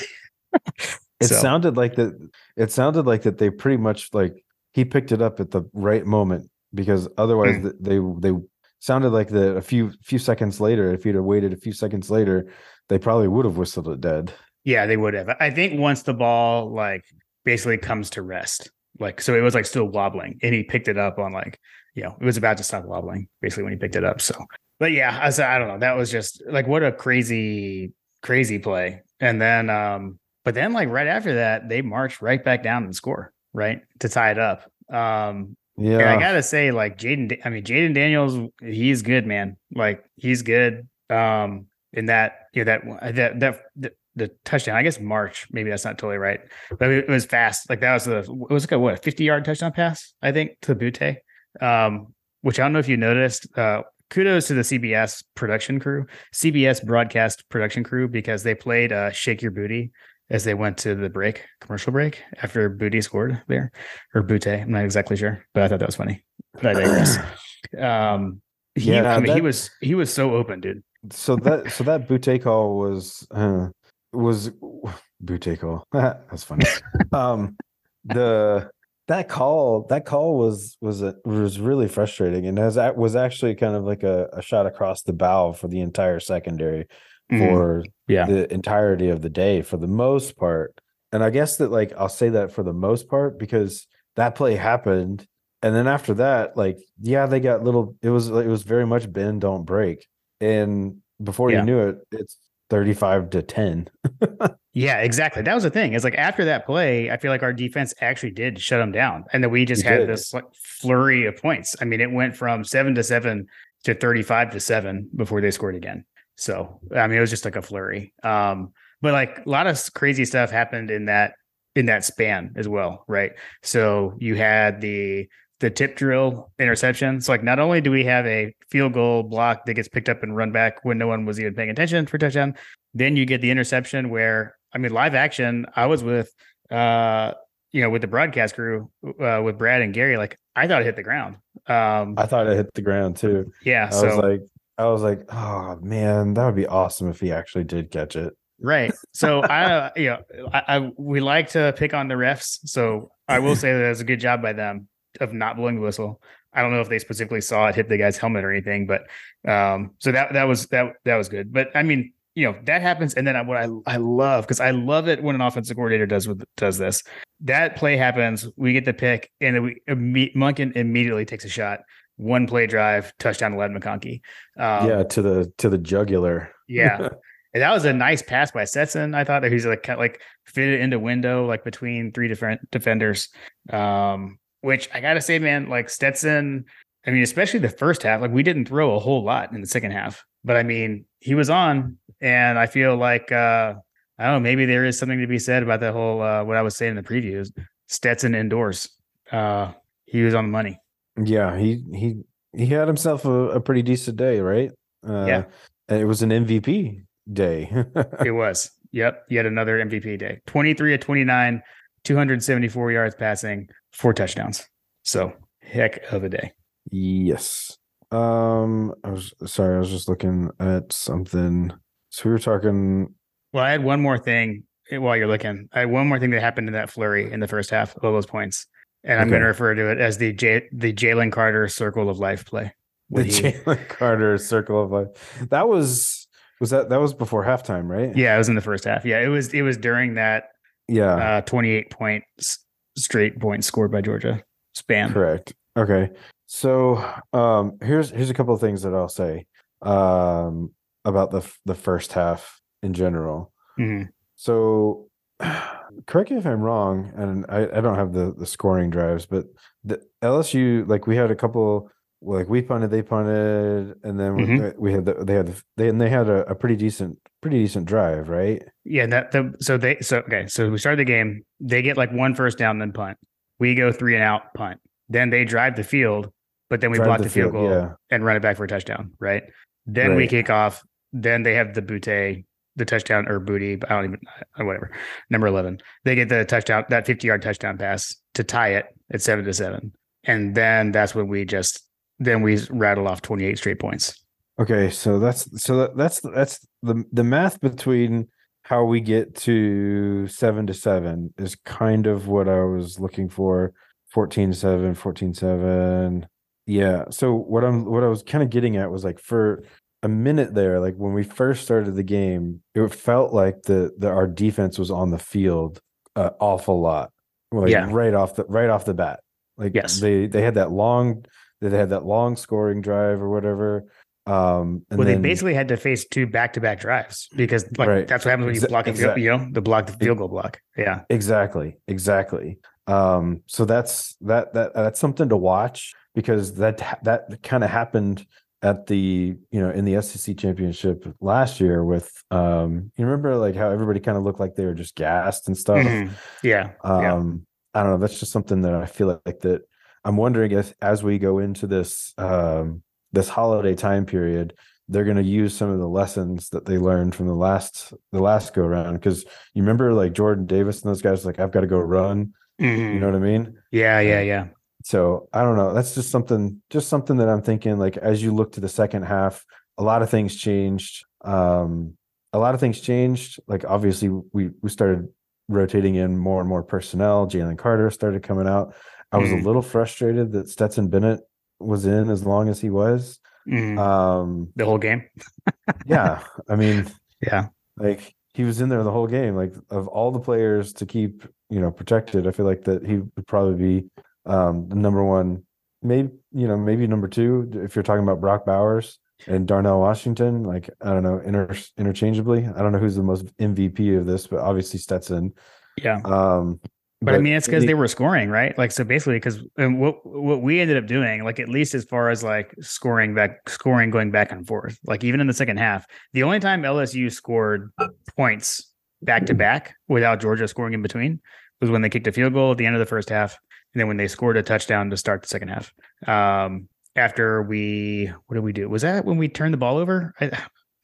[1.20, 1.36] It so.
[1.36, 5.40] sounded like that it sounded like that they pretty much like he picked it up
[5.40, 7.72] at the right moment because otherwise mm.
[7.80, 8.36] they they
[8.80, 12.10] sounded like that a few few seconds later if he'd have waited a few seconds
[12.10, 12.52] later
[12.88, 15.28] they probably would have whistled it dead yeah, they would have.
[15.40, 17.04] I think once the ball like
[17.44, 20.98] basically comes to rest, like so it was like still wobbling, and he picked it
[20.98, 21.58] up on like
[21.94, 24.20] you know it was about to stop wobbling basically when he picked it up.
[24.20, 24.34] So,
[24.80, 25.78] but yeah, I said I don't know.
[25.78, 27.92] That was just like what a crazy
[28.22, 29.02] crazy play.
[29.20, 32.96] And then, um, but then like right after that, they marched right back down and
[32.96, 34.70] score right to tie it up.
[34.92, 37.40] Um, yeah, and I gotta say, like Jayden.
[37.44, 39.56] I mean Jayden Daniels, he's good, man.
[39.74, 40.88] Like he's good.
[41.10, 44.76] Um, in that you know that that that, that the touchdown.
[44.76, 46.40] I guess March, maybe that's not totally right,
[46.78, 47.68] but it was fast.
[47.68, 50.32] Like that was the it was like a what a 50 yard touchdown pass, I
[50.32, 51.16] think, to Boutte.
[51.60, 53.46] Um, which I don't know if you noticed.
[53.56, 59.10] Uh, kudos to the CBS production crew, CBS broadcast production crew, because they played uh,
[59.10, 59.92] "Shake Your Booty"
[60.30, 63.72] as they went to the break, commercial break after Booty scored there,
[64.14, 64.62] or Boutte.
[64.62, 66.24] I'm not exactly sure, but I thought that was funny.
[66.54, 67.18] But I digress.
[67.78, 68.42] um,
[68.74, 70.82] he, Yeah, I mean, he was he was so open, dude.
[71.10, 73.68] so that so that bootay call was uh,
[74.14, 74.50] was
[75.24, 75.84] bootay call.
[75.92, 76.64] That's funny.
[77.12, 77.56] um,
[78.04, 78.70] the
[79.08, 83.54] that call that call was was a, was really frustrating and as that was actually
[83.54, 86.86] kind of like a, a shot across the bow for the entire secondary
[87.32, 87.38] Mhm.
[87.48, 88.26] for Yeah.
[88.26, 90.78] the entirety of the day for the most part.
[91.12, 94.56] And I guess that like I'll say that for the most part because that play
[94.56, 95.26] happened
[95.62, 99.10] and then after that like yeah they got little it was it was very much
[99.10, 100.06] bend don't break
[100.40, 101.60] and before Yeah.
[101.60, 102.36] you knew it it's
[102.74, 103.88] 35 to 10
[104.72, 105.42] Yeah, exactly.
[105.42, 105.92] That was the thing.
[105.92, 109.24] It's like after that play, I feel like our defense actually did shut them down,
[109.32, 110.08] and then we just We had did.
[110.08, 111.76] this like flurry of points.
[111.80, 113.46] I mean, it went from seven to seven
[113.84, 116.04] to thirty-five to seven before they scored again.
[116.34, 118.12] So I mean, it was just like a flurry.
[118.24, 121.34] Um, but like a lot of crazy stuff happened in that
[121.76, 123.30] in that span as well, right?
[123.62, 125.28] So you had the
[125.64, 127.22] the tip drill interception.
[127.22, 130.22] So like not only do we have a field goal block that gets picked up
[130.22, 132.54] and run back when no one was even paying attention for touchdown,
[132.92, 135.64] then you get the interception where I mean live action.
[135.74, 136.30] I was with
[136.70, 137.32] uh
[137.72, 140.18] you know with the broadcast crew uh, with Brad and Gary.
[140.18, 141.36] Like I thought it hit the ground.
[141.66, 143.86] Um i thought it hit the ground too yeah.
[143.86, 144.42] i So was like
[144.76, 148.34] i was like oh man that would be awesome if he actually did catch it
[148.60, 148.92] Right.
[149.12, 152.60] So I, you know, I, I we like to pick on the refs.
[152.66, 154.88] So I will say that it's a good job by them
[155.20, 156.20] of not blowing the whistle.
[156.52, 159.02] I don't know if they specifically saw it hit the guy's helmet or anything, but
[159.50, 161.52] um, so that that was that that was good.
[161.52, 164.60] But I mean, you know, that happens, and then I, what I I love because
[164.60, 167.02] I love it when an offensive coordinator does with does this.
[167.40, 171.80] That play happens, we get the pick, and we imme- Monken immediately takes a shot.
[172.16, 174.20] One play drive, touchdown to Ladd McConkey.
[174.56, 177.08] Um, yeah to the to the jugular yeah.
[177.54, 179.14] And that was a nice pass by Stetson.
[179.14, 182.68] I thought that he's like kind of like fitted into window like between three different
[182.72, 183.28] defenders.
[183.70, 186.64] Um, which I gotta say, man, like Stetson,
[187.06, 189.66] I mean, especially the first half, like we didn't throw a whole lot in the
[189.66, 190.24] second half.
[190.44, 193.74] But I mean, he was on, and I feel like uh
[194.18, 196.56] I don't know, maybe there is something to be said about that whole uh what
[196.56, 197.52] I was saying in the previews.
[197.88, 198.88] Stetson indoors.
[199.30, 199.72] Uh
[200.06, 200.78] he was on the money.
[201.22, 202.22] Yeah, he he
[202.56, 204.70] he had himself a, a pretty decent day, right?
[205.06, 205.44] Uh, Yeah.
[205.88, 207.70] and it was an MVP day.
[208.24, 208.70] It was.
[208.92, 209.24] Yep.
[209.28, 210.40] Yet another MVP day.
[210.46, 211.62] 23 of 29,
[212.04, 214.68] 274 yards passing, four touchdowns.
[215.02, 216.52] So heck of a day.
[216.90, 217.78] yes.
[218.10, 221.72] Um, I was sorry, I was just looking at something.
[222.10, 223.12] So we were talking.
[223.52, 225.68] Well, I had one more thing eh, while you're looking.
[225.72, 228.04] I had one more thing that happened in that flurry in the first half of
[228.04, 228.66] all those points.
[229.02, 229.30] And I'm Okay.
[229.32, 232.72] going to refer to it as the J- the Jalen Carter circle of life play.
[233.10, 235.08] The he- Jalen Carter circle of life.
[235.50, 236.28] That was
[236.60, 238.16] was that that was before halftime, right?
[238.16, 239.04] yeah, it was in the first half.
[239.04, 240.44] Yeah, it was it was during that
[240.88, 241.14] Yeah.
[241.38, 242.58] uh 28 point s-
[242.96, 244.42] straight points scored by Georgia
[244.74, 245.12] span.
[245.12, 245.54] Correct.
[245.76, 246.10] Okay.
[246.46, 249.46] So um here's here's a couple of things that I'll say
[249.82, 250.72] um
[251.04, 253.52] about the the first half in general.
[253.78, 254.08] Mhm.
[254.36, 255.08] So
[256.06, 259.46] correct me if I'm wrong, and I, I don't have the the scoring drives, but
[259.84, 261.90] the LSU like we had a couple
[262.24, 264.78] like we punted, they punted, and then we- Mhm.
[264.78, 267.58] we had the, they had the, they and they had a, a pretty decent pretty
[267.58, 268.62] decent drive, right?
[268.84, 271.42] Yeah, that the so they so okay, so we start the game.
[271.60, 273.18] They get like one first down, then punt.
[273.60, 274.80] We go three and out, punt.
[275.08, 276.32] Then they drive the field,
[276.70, 277.92] but then we Drive block the the field, field, goal yeah.
[278.10, 279.42] and run it back for a touchdown, right?
[279.86, 280.82] Then we kick off.
[281.12, 282.44] Then they have the Boutte,
[282.76, 284.20] the touchdown or booty, I don't even
[284.58, 284.90] uh, whatever.
[285.30, 285.78] Number eleven.
[286.04, 289.52] They get the touchdown, that 50 yard touchdown pass to tie it at seven to
[289.52, 289.92] seven.
[290.24, 291.82] And then that's when we just
[292.24, 294.20] then we rattle off 28 straight points.
[294.60, 298.28] Okay, so that's so that, that's that's the the math between
[298.62, 303.74] how we get to 7 to 7 is kind of what I was looking for
[304.08, 306.26] 14 to 7 14 7
[306.66, 309.64] yeah so what I'm what I was kind of getting at was like for
[310.02, 314.08] a minute there like when we first started the game it felt like the the
[314.08, 315.80] our defense was on the field
[316.16, 317.10] an awful lot
[317.52, 317.86] like Yeah.
[317.90, 319.20] right off the right off the bat
[319.58, 320.00] like Yes.
[320.00, 321.26] they they had that long
[321.70, 323.84] they had that long scoring drive or whatever
[324.26, 327.66] um and well, then, they basically had to face two back to back drives because
[327.76, 328.08] like Right.
[328.08, 330.28] that's what happens when you block a field, you know, the block the field goal
[330.28, 330.60] block.
[330.76, 331.02] Yeah.
[331.10, 337.62] exactly exactly um so that's that that that's something to watch because that that kind
[337.64, 338.26] of happened
[338.62, 343.54] at the you know in the SEC championship last year with um you remember like
[343.54, 346.10] how everybody kind of looked like they were just gassed and stuff Mhm.
[346.42, 346.70] Yeah.
[346.82, 347.14] yeah.
[347.14, 349.62] um i don't know that's just something that i feel like that
[350.04, 354.54] i'm wondering if as we go into this um this holiday time period
[354.88, 358.20] they're going to use some of the lessons that they learned from the last the
[358.20, 361.62] last go around because you remember like Jordan Davis and those guys like I've got
[361.62, 362.34] to go run.
[362.60, 362.94] Mhm.
[362.94, 363.56] You know what I mean?
[363.70, 364.48] Yeah, yeah, yeah.
[364.84, 365.72] So I don't know.
[365.72, 367.78] That's just something, just something that I'm thinking.
[367.78, 369.44] Like as you look to the second half,
[369.78, 371.06] a lot of things changed.
[371.24, 371.96] Um,
[372.34, 373.40] a lot of things changed.
[373.46, 375.08] Like obviously, we we started
[375.48, 377.26] rotating in more and more personnel.
[377.26, 378.74] Jalen Carter started coming out.
[379.14, 379.40] I was Mhm.
[379.42, 381.20] a little frustrated that Stetson Bennett
[381.60, 383.18] was in as long as he was.
[383.48, 383.78] Mhm.
[383.78, 385.04] Um, the whole game.
[385.86, 386.86] yeah, I mean,
[387.20, 387.48] Yeah.
[387.76, 389.36] like he was in there the whole game.
[389.36, 392.96] Like of all the players to keep, you know, protected, I feel like that he
[392.98, 393.90] would probably be
[394.26, 395.42] um the number one,
[395.82, 398.98] maybe you know, maybe number two if you're talking about Brock Bowers
[399.28, 400.42] and Darnell Washington.
[400.42, 402.46] Like I don't know, inter- interchangeably.
[402.46, 405.34] I don't know who's the most MVP of this, but obviously Stetson.
[405.82, 406.00] Yeah.
[406.04, 406.60] Um,
[407.04, 408.56] But, I mean, it's because they were scoring, right?
[408.56, 412.10] Like, so basically, because what what we ended up doing, like at least as far
[412.10, 415.86] as like scoring back, scoring going back and forth, like even in the second half,
[416.12, 417.72] the only time LSU scored
[418.16, 421.20] points back to back without Georgia scoring in between
[421.60, 423.38] was when they kicked a field goal at the end of the first half,
[423.74, 425.72] and then when they scored a touchdown to start the second half.
[426.06, 428.68] Um, after we, what did we do?
[428.68, 430.14] Was that when we turned the ball over?
[430.20, 430.30] I,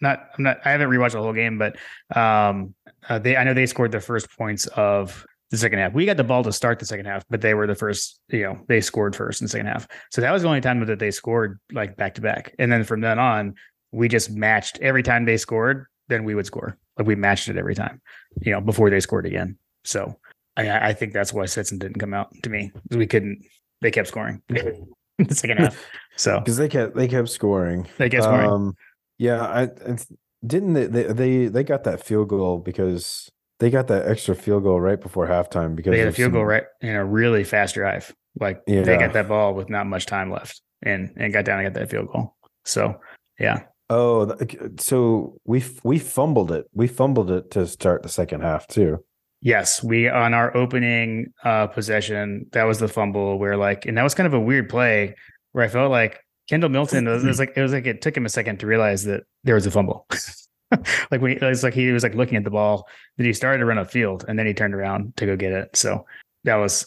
[0.01, 0.59] not, I'm not.
[0.65, 1.77] I haven't rewatched the whole game, but
[2.17, 2.75] um,
[3.09, 5.93] uh, they, I know they scored the first points of the second half.
[5.93, 8.43] We got the ball to start the second half, but they were the first, you
[8.43, 9.89] know, they scored first in the second half.
[10.11, 12.55] So that was the only time that they scored like back to back.
[12.59, 13.55] And then from then on,
[13.91, 16.79] we just matched every time they scored, then we would score.
[16.97, 18.01] Like we matched it every time,
[18.41, 19.57] you know, before they scored again.
[19.85, 20.17] So
[20.57, 22.71] I, I think that's why Stetson didn't come out to me.
[22.91, 23.45] We couldn't,
[23.81, 24.87] they kept scoring in
[25.19, 25.85] the second half.
[26.17, 27.89] So because they kept they kept scoring.
[27.99, 28.51] they kept scoring.
[28.51, 28.75] Um,
[29.19, 29.99] yeah, I, I
[30.47, 33.31] didn't they they they got that field goal because
[33.61, 36.45] they got that extra field goal right before halftime because they had a field goal
[36.45, 38.13] right in a really fast drive.
[38.41, 41.73] Like they got that ball with not much time left and, and got down and
[41.73, 42.35] got that field goal.
[42.65, 42.99] So
[43.39, 43.65] yeah.
[43.91, 44.35] Oh,
[44.79, 46.67] so we we fumbled it.
[46.73, 49.05] We fumbled it to start the second half too.
[49.43, 54.05] Yes, we on our opening uh possession, that was the fumble where like and that
[54.05, 55.15] was kind of a weird play
[55.53, 58.25] where I felt like Kendall Milton was, was like it was like it took him
[58.25, 60.07] a second to realize that there was a fumble.
[61.11, 63.33] like when he, it was like he was like looking at the ball, then he
[63.33, 65.77] started to run upfield and then he turned around to go get it.
[65.77, 66.07] So
[66.45, 66.87] that was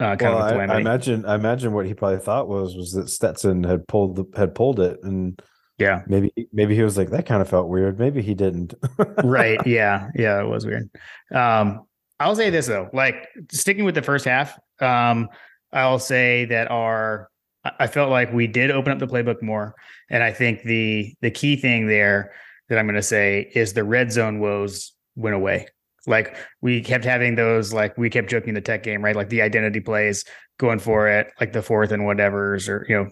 [0.00, 2.76] uh kind Well, of a I, I imagine I imagine what he probably thought was
[2.76, 5.40] was that Stetson had pulled the, had pulled it, and
[5.78, 6.02] yeah.
[6.06, 7.98] maybe maybe he was like that kind of felt weird.
[7.98, 8.74] Maybe he didn't.
[9.24, 10.88] right yeah yeah it was weird
[11.34, 11.86] um
[12.20, 15.28] i'll say this though like sticking with the first half um
[15.72, 17.28] i'll say that our
[17.78, 19.74] i felt like we did open up the playbook more
[20.10, 22.32] and i think the the key thing there
[22.68, 25.66] that i'm going to say is the red zone woes went away.
[26.06, 29.16] Like we kept having those like we kept joking the tech game right?
[29.16, 30.24] Like the identity plays
[30.58, 33.10] going for it like the fourth and whatever's or you know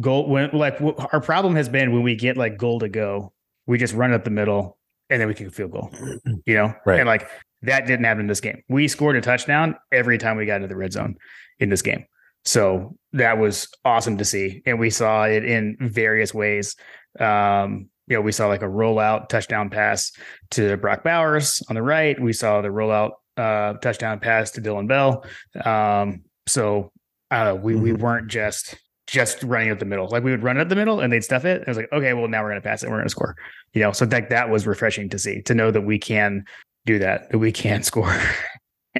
[0.00, 0.78] goal when like
[1.12, 3.32] our problem has been when we get like goal to go
[3.66, 4.76] we just run up the middle
[5.08, 5.90] and then we kick a field goal
[6.44, 6.74] you know?
[6.84, 6.98] Right.
[6.98, 7.28] and like
[7.62, 8.62] that didn't happen in this game.
[8.68, 11.16] We scored a touchdown every time we got into the red zone
[11.58, 12.04] in this game.
[12.44, 14.62] So that was awesome to see.
[14.66, 16.76] And we saw it in various ways.
[17.18, 20.12] Um you know we saw like a rollout touchdown pass
[20.50, 22.18] to brock bowers on the right.
[22.20, 25.24] We saw the rollout uh touchdown pass to dillon bell.
[25.64, 26.92] Um so
[27.32, 27.98] know we, we Mhm.
[27.98, 30.08] weren't just just running up the middle.
[30.08, 31.62] Like we would run it up the middle and they'd stuff it.
[31.66, 33.34] I was like okay well now we're gonna pass it we're gonna score.
[33.72, 36.44] You know so that that was refreshing to see to know that we can
[36.86, 38.16] do that that we can score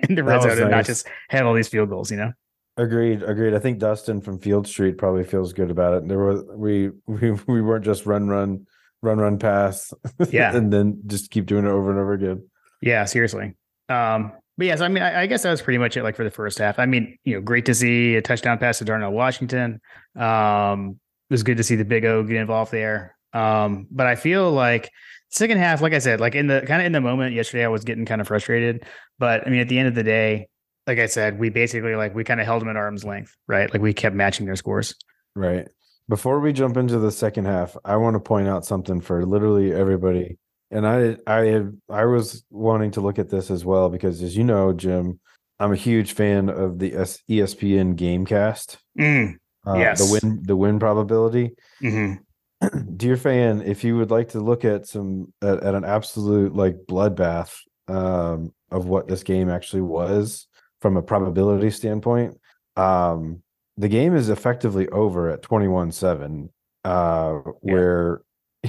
[0.08, 2.32] in the red zone and not just have all these field goals you know?
[2.78, 3.54] Agreed, agreed.
[3.54, 6.08] I think Dustin from Field Street probably feels good about it.
[6.08, 8.66] There was we we we weren't just run run
[9.06, 9.94] run run pass,
[10.30, 10.54] Yeah.
[10.54, 12.46] and then just keep doing it over and over again.
[12.82, 13.54] yeah seriously.
[13.88, 16.24] Um but yes i mean I, I guess that was pretty much it like for
[16.24, 16.78] the first half.
[16.78, 19.80] I mean you know great to see a touchdown pass to darnell washington.
[20.16, 20.98] Um
[21.30, 23.16] it was good to see the big o get involved there.
[23.32, 24.90] Um but i feel like
[25.30, 27.68] second half like i said like in the kind of in the moment yesterday i
[27.68, 28.84] was getting kind of frustrated.
[29.18, 30.48] But i mean at the end of the day
[30.86, 33.72] like i said we basically like we kind of held them at arm's length right?
[33.72, 34.94] Like we kept matching their scores.
[35.34, 35.68] Right.
[36.08, 39.72] Before we jump into the second half, I want to point out something for literally
[39.72, 40.38] everybody.
[40.70, 44.36] And I I had I was wanting to look at this as well because as
[44.36, 45.18] you know, Jim,
[45.58, 48.76] I'm a huge fan of the ESPN Gamecast.
[48.98, 49.98] Mm, Uh, Yes.
[49.98, 51.54] The win the win probability.
[51.82, 52.18] mhm.
[52.96, 56.76] dear fan, if you would like to look at some at, at an absolute like
[56.88, 57.52] bloodbath
[57.88, 60.46] um, of what this game actually was
[60.80, 62.38] from a probability standpoint,
[62.76, 63.42] um,
[63.76, 66.48] the game is effectively over at 21-7,
[66.84, 68.22] uh, where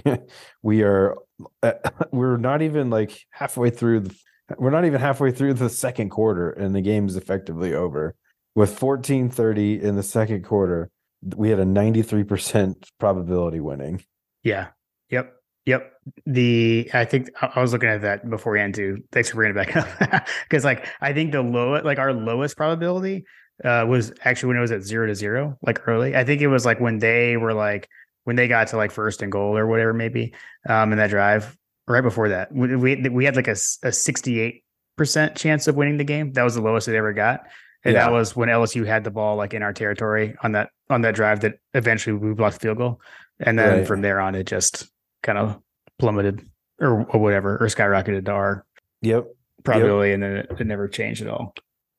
[0.61, 1.17] we are
[2.11, 4.15] we're not even like halfway through the
[4.57, 8.15] we're not even halfway through the second quarter and the game is effectively over
[8.55, 10.89] with 14-30 in the second quarter
[11.35, 14.01] we had a 93% probability winning
[14.43, 14.67] yeah
[15.09, 15.33] Yep.
[15.65, 15.93] Yep.
[16.25, 19.03] The I think I was looking at that before beforehand too.
[19.11, 22.55] Thanks for bringing it back up because like I think the lowest like our lowest
[22.55, 23.25] probability
[23.63, 26.15] uh, was actually when it was at zero to zero, like early.
[26.15, 27.89] I think it was like when they were like
[28.23, 30.33] when they got to like first and goal or whatever maybe
[30.67, 34.63] um in that drive right before that we we, we had like a, a 68
[34.97, 36.33] percent chance of winning the game.
[36.33, 37.47] That was the lowest it ever got.
[37.83, 38.05] And yeah.
[38.05, 41.15] that was when LSU had the ball like in our territory on that on that
[41.15, 43.01] drive that eventually we blocked the field goal.
[43.39, 43.87] And then right.
[43.87, 44.89] from there on, it just
[45.21, 45.59] kind of
[45.99, 48.65] plummeted or, or whatever, or skyrocketed to our
[49.01, 49.25] yep
[49.63, 50.15] probability, yep.
[50.15, 51.53] and then it, it, never changed at all.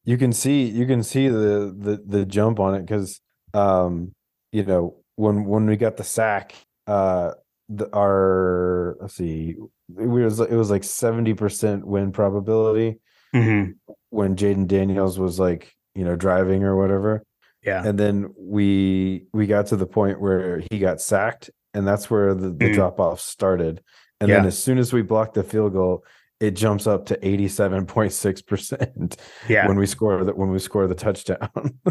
[0.09, 3.21] You can see you can see the the the jump on it because
[3.55, 4.13] um
[4.53, 6.55] you know when when we got the sack
[6.87, 7.33] uh
[7.69, 9.55] the, our let's see
[9.99, 13.01] it was it was like 70% win probability
[13.35, 13.73] mm-hmm.
[14.11, 17.23] when Jayden Daniels was like you know driving or whatever
[17.63, 22.11] yeah and then we we got to the point where he got sacked and that's
[22.11, 22.75] where the, the mm.
[22.75, 23.83] drop off started.
[24.21, 24.37] And yeah.
[24.37, 26.05] then as soon as we blocked the field goal,
[26.41, 29.67] it jumps up to 87.6% yeah.
[29.67, 31.51] when we score that when we score the touchdown.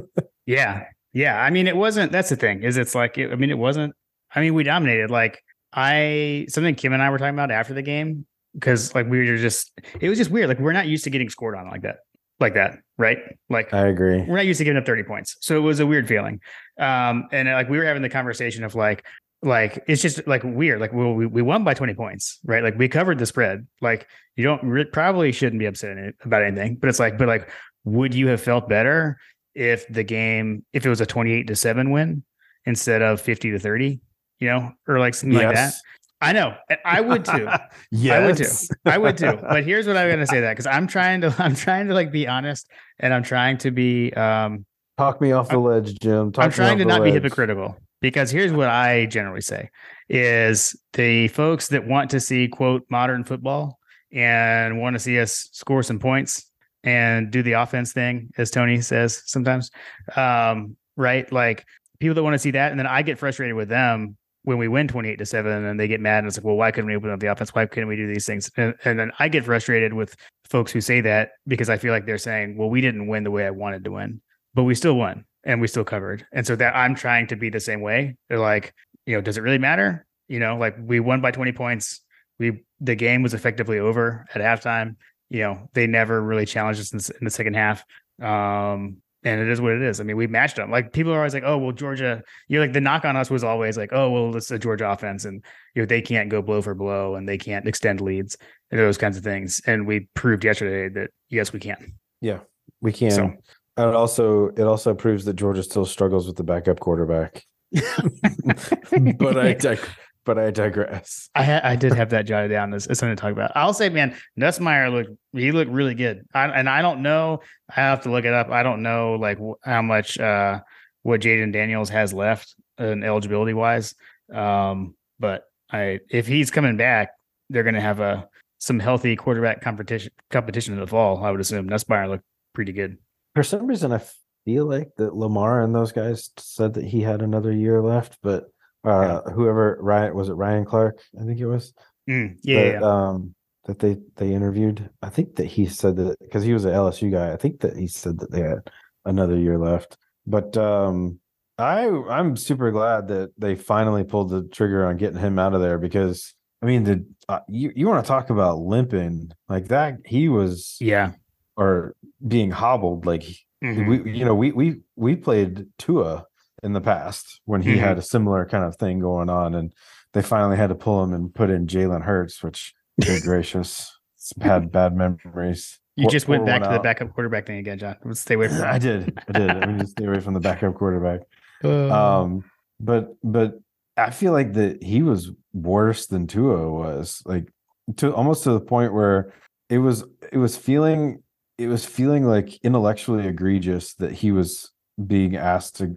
[0.49, 0.85] Yeah.
[1.11, 1.43] Yeah.
[1.43, 3.93] I mean it wasn't that's the thing is it's like it, i mean it wasn't
[4.33, 5.11] i mean we dominated.
[5.11, 9.29] Like i something kim and i were talking about after the game because like we
[9.29, 10.47] were just it was just weird.
[10.47, 11.97] Like we're not used to getting scored on like that
[12.39, 13.17] like that right?
[13.49, 14.21] Like i agree.
[14.21, 15.35] we're not used to giving up 30 points.
[15.41, 16.39] So it was a weird feeling.
[16.79, 19.05] Um and like we were having the conversation of like
[19.41, 20.79] like it's just like weird.
[20.79, 22.63] Like well, we, we won by 20 points right?
[22.63, 23.67] Like we covered the spread.
[23.81, 27.49] Like you don't re- probably shouldn't be upset about anything but it's like but like
[27.83, 29.19] would you have felt better
[29.53, 32.23] if the game if it was a 28 to 7 win
[32.65, 33.99] instead of 50 to 30
[34.39, 35.45] you know or like something yes.
[35.45, 35.73] like that?
[36.19, 36.55] I know.
[36.85, 37.47] I would too.
[37.91, 38.11] Yes.
[38.11, 38.75] i would too.
[38.85, 39.39] I would too.
[39.39, 41.93] But here's what i'm going to say that because i'm trying to i'm trying to
[41.93, 42.69] like be honest
[42.99, 44.65] and i'm trying to be um
[44.97, 46.31] talk me off the ledge jim.
[46.31, 47.09] Talk i'm trying to not ledge.
[47.09, 49.69] be hypocritical because here's what I generally say
[50.09, 53.79] is the folks that want to see quote modern football
[54.11, 56.49] and want to see us score some points
[56.83, 59.71] and do the offense thing as Tony says sometimes
[60.15, 61.31] um, right?
[61.31, 61.65] Like
[61.99, 64.69] people that want to see that and then I get frustrated with them when we
[64.69, 66.95] win 28 to 7 and they get mad and it's like well why couldn't we
[66.95, 67.53] open up the offense?
[67.53, 68.49] Why couldn't we do these things?
[68.55, 70.15] And, and then I get frustrated with
[70.49, 73.31] folks who say that because I feel like they're saying well we didn't win the
[73.31, 74.21] way I wanted to win
[74.53, 76.27] but we still won and we still covered.
[76.33, 78.17] And so that I'm trying to be the same way.
[78.27, 78.73] They're like,
[79.05, 80.05] you know, does it really matter?
[80.27, 82.01] You know, like we won by 20 points.
[82.37, 84.97] We the game was effectively over at halftime.
[85.29, 87.83] You know, they never really challenged us in, in the second half.
[88.21, 89.99] Um, and it is what it is.
[89.99, 90.69] I mean, we matched them.
[90.69, 93.43] Like people are always like, "Oh, well, Georgia." You're like the knock on us was
[93.43, 96.61] always like, "Oh, well, it's a Georgia offense, and you know they can't go blow
[96.61, 98.37] for blow, and they can't extend leads,
[98.69, 101.95] and those kinds of things." And we proved yesterday that yes, we can.
[102.21, 102.39] Yeah,
[102.79, 103.11] we can.
[103.11, 103.33] So,
[103.77, 107.45] and also, it also proves that Georgia still struggles with the backup quarterback.
[107.71, 109.79] but I dig-
[110.27, 111.29] but I digress.
[111.35, 113.53] I ha- I did have that jotted down as, as something to talk about.
[113.55, 116.25] I'll say, man, Nussmeier looked he looked really good.
[116.33, 117.39] I, and I don't know.
[117.69, 118.49] I have to look it up.
[118.49, 120.59] I don't know like how much uh
[121.03, 123.95] what Jayden Daniels has left in eligibility wise.
[124.33, 127.11] Um, but I if he's coming back,
[127.49, 131.23] they're going to have a some healthy quarterback competition competition in the fall.
[131.23, 132.97] I would assume Nussmeier looked pretty good
[133.37, 134.01] for some reason I
[134.45, 138.45] feel like that Lamar and those guys said that he had another year left, but
[138.83, 139.33] uh yeah.
[139.33, 140.99] whoever Ryan was it Ryan Clark?
[141.21, 141.71] I think it was.
[142.09, 142.83] Mm, yeah, that.
[142.83, 144.89] Um that they they interviewed.
[145.03, 147.31] I think that he said that because he was an LSU guy.
[147.31, 148.71] I think that he said that they had
[149.05, 149.97] another year left.
[150.25, 151.19] But um
[151.59, 155.61] I I'm super glad that they finally pulled the trigger on getting him out of
[155.61, 159.97] there because I mean the uh, you you want to talk about limping like that
[160.05, 161.11] he was yeah
[161.57, 163.05] or being hobbled.
[163.05, 163.23] Like
[163.63, 163.87] mm-hmm.
[163.87, 166.25] we, you know, we we we played Tua
[166.63, 167.79] in the past when he mm-hmm.
[167.79, 169.73] had a similar kind of thing going on, and
[170.13, 173.99] they finally had to pull him and put in Jalen Hurts, which good gracious,
[174.39, 175.79] had bad memories.
[175.95, 176.73] You just went back to out.
[176.73, 177.95] the backup quarterback thing again, John.
[178.05, 178.73] Let's stay away from that.
[178.73, 179.19] I did.
[179.27, 179.49] I did.
[179.49, 181.21] I mean, just stay away from the backup quarterback.
[181.63, 182.43] Uh, um,
[182.79, 183.59] but but
[183.97, 187.51] I feel like that he was worse than Tua was, like
[187.97, 189.33] to almost to the point where
[189.69, 191.23] it was it was feeling
[191.57, 194.71] it was feeling like intellectually egregious that he was
[195.05, 195.95] being asked to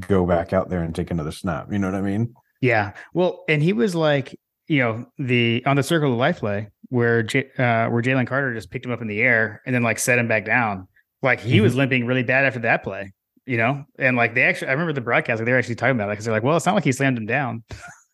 [0.00, 1.72] go back out there and take another snap.
[1.72, 2.34] You know what I mean?
[2.60, 2.92] Yeah.
[3.12, 7.22] Well, and he was like, you know, the on the circle of life play where
[7.22, 9.98] J, uh, where Jalen Carter just picked him up in the air and then like
[9.98, 10.88] set him back down.
[11.22, 11.62] Like he mm-hmm.
[11.62, 13.12] was limping really bad after that play,
[13.46, 15.96] you know, and like they actually, I remember the broadcast, like they were actually talking
[15.96, 17.64] about it because they're like, well, it's not like he slammed him down.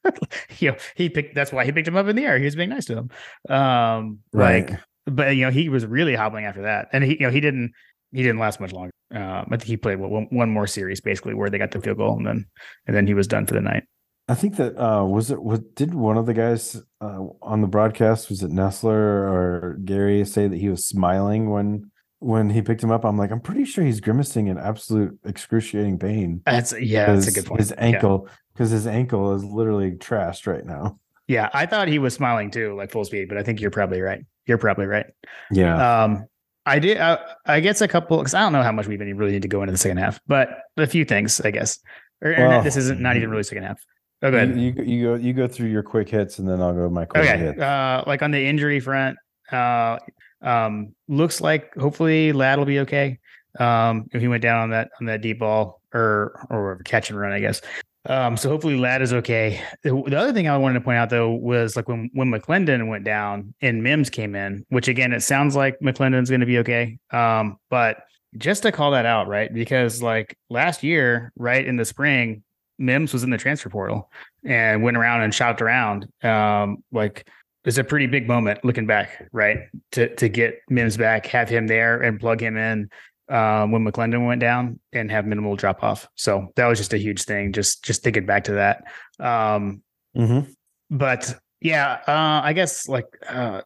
[0.59, 1.35] you know, he picked.
[1.35, 2.39] That's why he picked him up in the air.
[2.39, 3.11] He was being nice to him.
[3.55, 4.71] Um, right.
[4.71, 7.41] Like, but you know he was really hobbling after that, and he you know he
[7.41, 7.73] didn't
[8.13, 8.93] he didn't last much longer.
[9.13, 11.99] Um, I think he played one, one more series basically where they got the field
[11.99, 12.47] goal, and then
[12.87, 13.85] and then he was done for the night.
[14.29, 17.67] I think that uh was it was did one of the guys uh, on the
[17.67, 22.83] broadcast was it Nessler or Gary say that he was smiling when when he picked
[22.83, 23.05] him up?
[23.05, 26.41] I'm like, I'm pretty sure he's grimacing in absolute excruciating pain.
[26.47, 27.61] That's yeah, that's a good point.
[27.61, 28.77] His ankle because yeah.
[28.77, 30.99] his ankle is literally trashed right now.
[31.27, 34.01] Yeah, I thought he was smiling too, like full speed, but I think you're probably
[34.01, 34.25] right.
[34.47, 35.07] You're probably right.
[35.51, 36.05] Yeah.
[36.05, 36.27] Um,
[36.65, 36.99] I did.
[36.99, 39.43] I, I guess a couple because I don't know how much we even really need
[39.43, 41.79] to go into the second half, but a few things, I guess.
[42.23, 43.85] Or, well, this isn't not even really second half.
[44.23, 44.57] Oh, go ahead.
[44.59, 47.25] You, you, go you go through your quick hits, and then I'll go my quick
[47.25, 47.39] okay.
[47.39, 47.61] hits.
[47.61, 49.19] Uh, like on the injury front,
[49.51, 49.99] uh,
[50.41, 53.19] um, looks like hopefully Ladd will be okay.
[53.59, 57.33] Um, he went down on that on that deep ball or or catch and run,
[57.33, 57.61] I guess.
[58.07, 59.63] Um, so hopefully Ladd is okay.
[59.83, 62.89] The, the, other thing I wanted to point out though was like when when McClendon
[62.89, 66.59] went down and Mims came in, which again it sounds like McClendon's going to be
[66.59, 66.99] okay.
[67.13, 67.99] Um, but
[68.37, 69.53] just to call that out, right?
[69.53, 72.43] Because like last year, right in the spring,
[72.79, 74.11] Mims was in the transfer portal
[74.45, 76.09] and went around and shopped around.
[76.25, 77.29] Um, like
[77.65, 79.69] it's a pretty big moment looking back, right?
[79.93, 82.91] To to get Mims back, have him there, and plug him in
[83.33, 86.09] um, when McClendon went down, and have minimal drop off.
[86.15, 87.53] So that was just a huge thing.
[87.53, 88.85] Just just thinking back to that.
[89.19, 89.83] Um,
[90.17, 90.51] mm-hmm.
[90.91, 93.63] But yeah, uh, I guess like uh,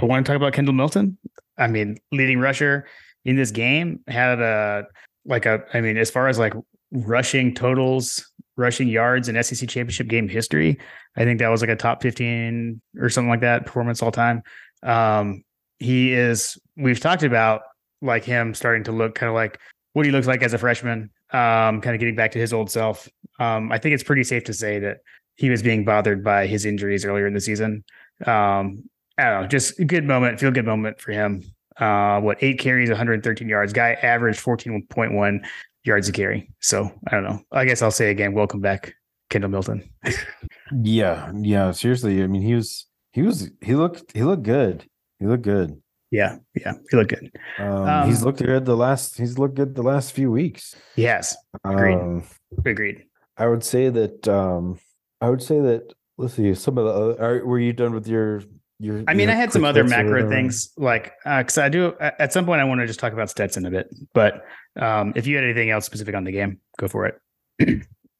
[0.00, 1.18] I want to talk about Kendall Milton.
[1.58, 2.86] I mean, leading rusher
[3.24, 4.86] in this game had a
[5.24, 5.64] like a.
[5.74, 6.54] I mean, as far as like
[6.92, 8.24] rushing totals,
[8.56, 10.78] rushing yards in SEC championship game history.
[11.16, 14.42] I think that was like a top 15 or something like that performance all time.
[14.82, 15.42] Um,
[15.78, 17.62] he is, we've talked about
[18.02, 19.58] like him starting to look kind of like
[19.92, 22.70] what he looks like as a freshman, um, kind of getting back to his old
[22.70, 23.08] self.
[23.38, 24.98] Um, I think it's pretty safe to say that
[25.36, 27.84] he was being bothered by his injuries earlier in the season.
[28.26, 28.84] Um,
[29.18, 31.42] I don't know, just a good moment, feel good moment for him.
[31.76, 33.72] Uh, what eight carries, 113 yards.
[33.72, 35.40] Guy averaged 14.1
[35.84, 36.50] yards a carry.
[36.60, 37.40] So I don't know.
[37.52, 38.94] I guess I'll say again, welcome back,
[39.30, 39.88] Kendall Milton.
[40.82, 41.70] yeah, yeah.
[41.72, 44.86] Seriously, I mean, he was he was he looked he looked good.
[45.18, 45.80] He looked good.
[46.10, 47.30] Yeah, yeah, he looked good.
[47.58, 49.16] Um, um, he's looked good the last.
[49.16, 50.74] He's looked good the last few weeks.
[50.96, 51.94] Yes, agreed.
[51.94, 52.24] Um,
[52.64, 53.04] agreed.
[53.36, 54.28] I would say that.
[54.28, 54.78] um
[55.20, 55.92] I would say that.
[56.16, 56.54] Let's see.
[56.54, 56.90] Some of the.
[56.90, 58.42] Other, are, were you done with your
[58.80, 62.32] your, I mean, I had some other macro things like because uh, I do at
[62.32, 64.42] some point I want to just talk about Stetson a bit, but
[64.76, 67.20] um, if you had anything else specific on the game, go for it.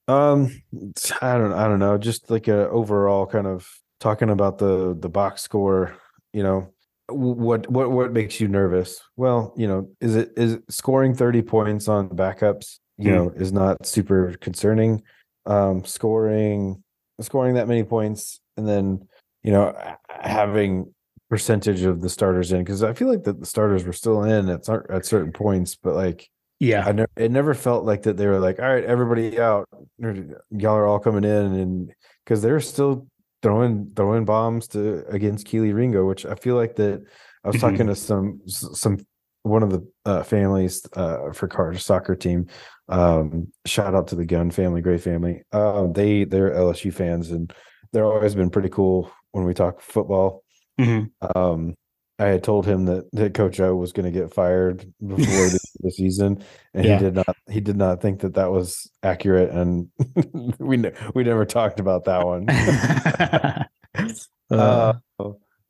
[0.07, 0.61] um,
[1.21, 3.67] I don't, I don't know, just like a overall kind of
[3.99, 5.95] talking about the the box score.
[6.31, 6.73] You know,
[7.15, 9.01] what what what makes you nervous?
[9.15, 12.79] Well, you know, is it is scoring thirty points on backups?
[12.97, 13.15] You mm.
[13.15, 15.03] know, is not super concerning.
[15.45, 16.83] Um, scoring
[17.19, 19.07] scoring that many points and then
[19.43, 19.75] you know,
[20.07, 20.93] having
[21.29, 24.49] percentage of the starters in because I feel like that the starters were still in
[24.49, 28.27] at at certain points, but like yeah, I never it never felt like that they
[28.27, 29.67] were like, all right, everybody out,
[29.99, 31.91] y'all are all coming in, and
[32.23, 33.07] because they're still
[33.41, 37.03] throwing throwing bombs to against Kelee Ringo, which I feel like that
[37.43, 37.89] I was talking mm-hmm.
[37.89, 38.97] to some some
[39.43, 42.47] one of the uh, families uh, for Carter's soccer team.
[42.89, 45.43] Um, shout out to the Gun family, great family.
[45.51, 47.51] Uh, they they're LSU fans and
[47.91, 50.43] they're always been pretty cool when we talk football.
[50.79, 51.37] Mm-hmm.
[51.37, 51.75] Um,
[52.21, 55.59] I had told him that, that Coach O was going to get fired before the,
[55.91, 56.43] season,
[56.75, 56.99] and yeah.
[56.99, 57.35] he did not.
[57.49, 59.89] He did not think that that was accurate, and
[60.59, 62.47] we ne- we never talked about that one.
[64.51, 64.93] uh,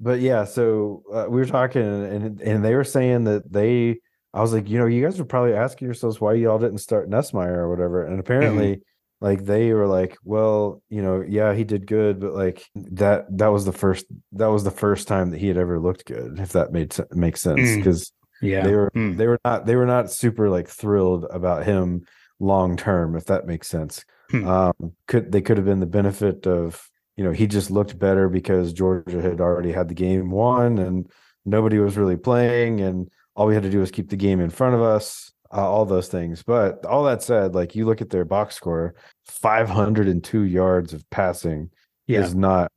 [0.01, 4.01] but yeah, so uh, we were talking, and and they were saying that they.
[4.33, 7.09] I was like, you know, you guys were probably asking yourselves why y'all didn't start
[7.09, 8.73] Nussmeier or whatever, and apparently.
[8.73, 8.81] Mm-hmm
[9.21, 13.47] like they were like well you know yeah he did good but like that that
[13.47, 16.51] was the first that was the first time that he had ever looked good if
[16.51, 18.49] that made makes sense because mm.
[18.49, 19.15] yeah they were mm.
[19.15, 22.01] they were not they were not super like thrilled about him
[22.39, 24.47] long term if that makes sense hmm.
[24.47, 24.73] um
[25.07, 28.73] could they could have been the benefit of you know he just looked better because
[28.73, 31.07] georgia had already had the game won and
[31.45, 34.49] nobody was really playing and all we had to do was keep the game in
[34.49, 36.43] front of us uh, all those things.
[36.43, 41.69] But all that said, like you look at their box score, 502 yards of passing
[42.07, 42.21] yeah.
[42.21, 42.71] is not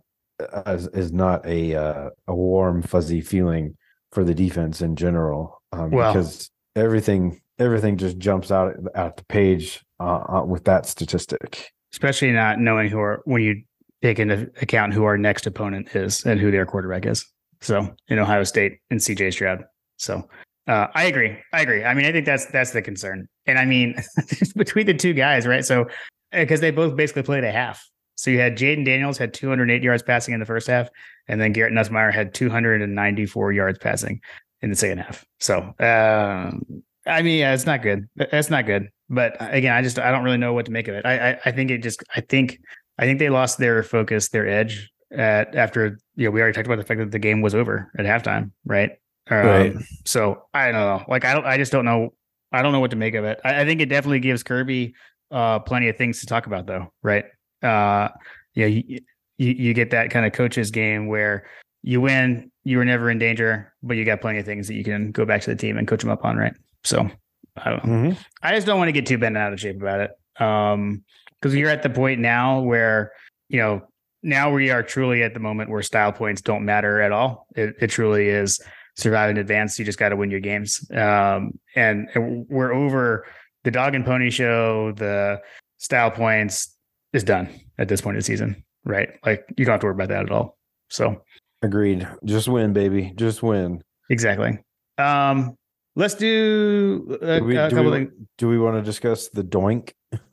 [0.66, 3.76] is, is not a uh, a warm fuzzy feeling
[4.12, 9.24] for the defense in general um, well, because everything everything just jumps out at the
[9.26, 11.70] page uh, uh, with that statistic.
[11.92, 13.62] Especially not knowing who are when you
[14.02, 17.24] take into account who our next opponent is and who their quarterback is.
[17.60, 19.64] So in Ohio State and CJ Stroud.
[19.96, 20.28] So
[20.66, 21.36] uh, I agree.
[21.52, 21.84] I agree.
[21.84, 23.28] I mean, I think that's that's the concern.
[23.46, 23.96] And I mean,
[24.56, 25.64] between the two guys, right?
[25.64, 25.86] So
[26.32, 27.86] because they both basically played a half.
[28.16, 30.88] So you had Jayden Daniels had 208 yards passing in the first half,
[31.28, 34.20] and then Garrett Nussmeier had 294 yards passing
[34.62, 35.24] in the second half.
[35.40, 36.62] So um,
[37.06, 38.08] I mean, yeah, it's not good.
[38.16, 38.88] That's not good.
[39.10, 41.04] But again, I just I don't really know what to make of it.
[41.04, 42.58] I I, I think it just I think
[42.98, 46.66] I think they lost their focus, their edge at after you know we already talked
[46.66, 48.92] about the fact that the game was over at halftime, right?
[49.30, 49.74] Um, Right.
[50.04, 51.04] So I don't know.
[51.08, 51.46] Like I don't.
[51.46, 52.12] I just don't know.
[52.52, 53.40] I don't know what to make of it.
[53.44, 54.94] I, I think it definitely gives Kirby
[55.30, 57.24] uh, plenty of things to talk about, though, right?
[57.62, 58.08] Uh,
[58.54, 59.00] yeah, you,
[59.38, 61.46] you you get that kind of coach's game where
[61.82, 64.84] you win, you were never in danger, but you got plenty of things that you
[64.84, 66.54] can go back to the team and coach them up on, right?
[66.84, 67.08] So
[67.56, 67.92] I don't know.
[68.10, 68.18] Mhm.
[68.42, 70.42] I just don't want to get too bent out of shape about it.
[70.42, 71.04] Um,
[71.40, 73.12] because you're at the point now where,
[73.48, 73.82] you know,
[74.22, 77.46] now we are truly at the moment where style points don't matter at all.
[77.54, 78.60] It, it truly is
[78.96, 79.78] survive in advance.
[79.78, 80.88] You just got to win your games.
[80.92, 83.26] Um, and, and we're over
[83.64, 85.40] the dog and pony show, the
[85.78, 86.76] style points
[87.12, 89.08] is done at this point of the season, right?
[89.24, 90.58] Like you don't have to worry about that at all.
[90.90, 91.22] So
[91.62, 92.06] Agreed.
[92.24, 93.12] Just win, baby.
[93.16, 93.82] Just win.
[94.10, 94.58] exactly.
[94.98, 95.56] Um,
[95.96, 99.42] let's do a, Do we, a do, couple we, do we want to discuss the
[99.42, 99.92] doink?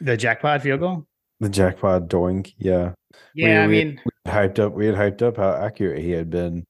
[0.00, 1.06] The jackpot field goal.
[1.40, 2.52] The jackpot doink.
[2.56, 2.92] Yeah.
[3.34, 4.72] Yeah, I we- mean, We hyped up.
[4.74, 6.64] We had hyped up how accurate he had been.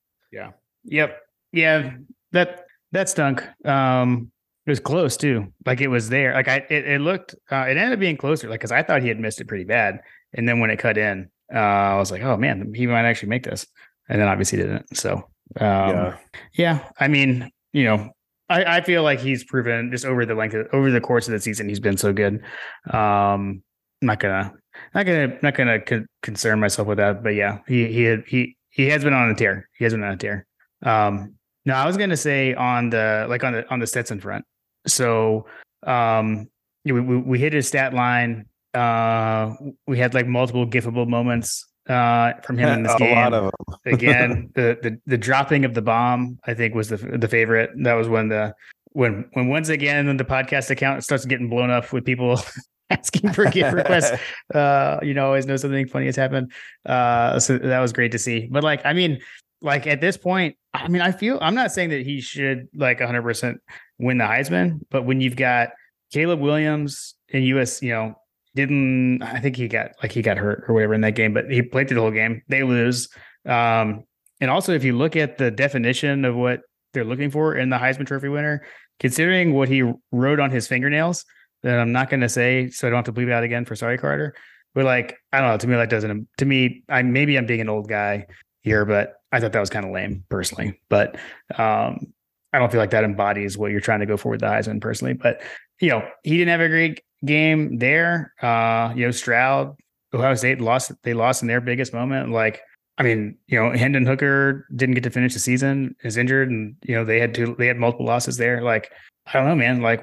[0.89, 1.19] Yep.
[1.53, 1.93] Yeah.
[2.33, 3.43] That that stunk.
[3.67, 4.31] Um
[4.67, 5.53] it was close too.
[5.65, 6.35] Like it was there.
[6.35, 9.03] Like I it, it looked uh it ended up being closer, like because I thought
[9.03, 10.01] he had missed it pretty bad.
[10.35, 13.31] And then when it cut in, uh I was like, oh man, he might actually
[13.31, 13.67] make this.
[14.09, 14.97] And then obviously didn't.
[14.97, 15.15] So
[15.61, 16.17] um yeah,
[16.55, 16.89] yeah.
[17.01, 18.11] I mean, you know,
[18.51, 21.33] I, I feel like he's proven just over the length of over the course of
[21.33, 22.43] the season, he's been so good.
[22.91, 23.63] Um
[24.01, 24.53] I'm not gonna
[24.95, 28.89] not gonna not gonna con- concern myself with that, but yeah, he he he he
[28.91, 29.69] has been on a tear.
[29.77, 30.47] He has been on a tear.
[30.83, 34.45] Um, no, I was gonna say on the like on the on the Stetson front.
[34.87, 35.47] So,
[35.87, 36.49] um,
[36.85, 38.47] we, we we hit his stat line.
[38.75, 39.55] Uh,
[39.87, 43.15] we had like multiple gifable moments uh from him in this a game.
[43.17, 43.77] lot of them.
[43.95, 47.71] Again, the, the the dropping of the bomb, I think, was the the favorite.
[47.83, 48.55] That was when the
[48.93, 52.41] when when once again the podcast account starts getting blown up with people
[52.91, 54.19] asking for gift requests
[54.55, 56.51] uh you know always know something funny has happened
[56.87, 59.21] uh so that was great to see but like i mean
[59.61, 62.99] like at this point i mean i feel i'm not saying that he should like
[62.99, 63.57] 100%
[63.99, 65.71] win the heisman but when you've got
[66.13, 68.15] caleb williams in us you know
[68.55, 71.51] didn't i think he got like he got hurt or whatever in that game but
[71.51, 73.09] he played through the whole game they lose
[73.47, 74.05] um
[74.41, 76.61] and also if you look at the definition of what
[76.95, 78.63] they're looking for in the heisman trophy winner
[79.01, 79.83] considering what he
[80.13, 81.25] wrote on his fingernails
[81.63, 83.75] that I'm not going to say, so I don't have to bleep out again for
[83.75, 84.35] sorry, Carter.
[84.75, 85.57] But like, I don't know.
[85.57, 86.29] To me, that doesn't.
[86.39, 88.27] To me, I maybe I'm being an old guy
[88.69, 90.81] here, but I thought that was kind of lame personally.
[90.89, 91.17] But
[91.57, 92.13] um,
[92.53, 94.81] I don't feel like that embodies what you're trying to go for with the Heisman
[94.81, 95.15] personally.
[95.15, 95.41] But
[95.81, 98.33] you know, he didn't have a great game there.
[98.41, 99.77] Uh, you know, Stroud,
[100.15, 100.93] Ohio State lost.
[101.03, 102.31] They lost in their biggest moment.
[102.31, 102.61] Like,
[102.97, 106.77] I mean, you know, Hendon Hooker didn't get to finish the season, is injured, and
[106.83, 108.63] you know they had to they had multiple losses there.
[108.63, 108.91] Like,
[109.27, 109.81] I don't know, man.
[109.81, 110.03] Like,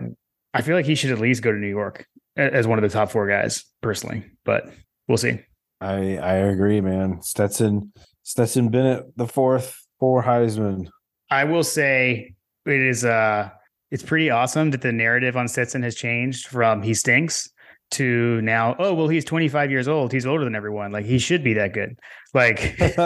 [0.54, 2.08] I feel like he should at least go to New York
[2.38, 4.70] as one of the top four guys personally, but
[5.08, 5.40] we'll see.
[5.82, 7.22] I I agree, man.
[7.22, 7.92] Stetson
[8.26, 10.90] Stetson Bennett, the fourth for Heisman.
[11.30, 12.34] I will say
[12.66, 13.50] it is uh
[13.92, 17.48] it's pretty awesome that the narrative on Stetson has changed from he stinks
[17.92, 20.12] to now, oh well he's 25 years old.
[20.12, 20.92] He's older than everyone.
[20.92, 22.00] Like he should be that good.
[22.34, 22.76] Like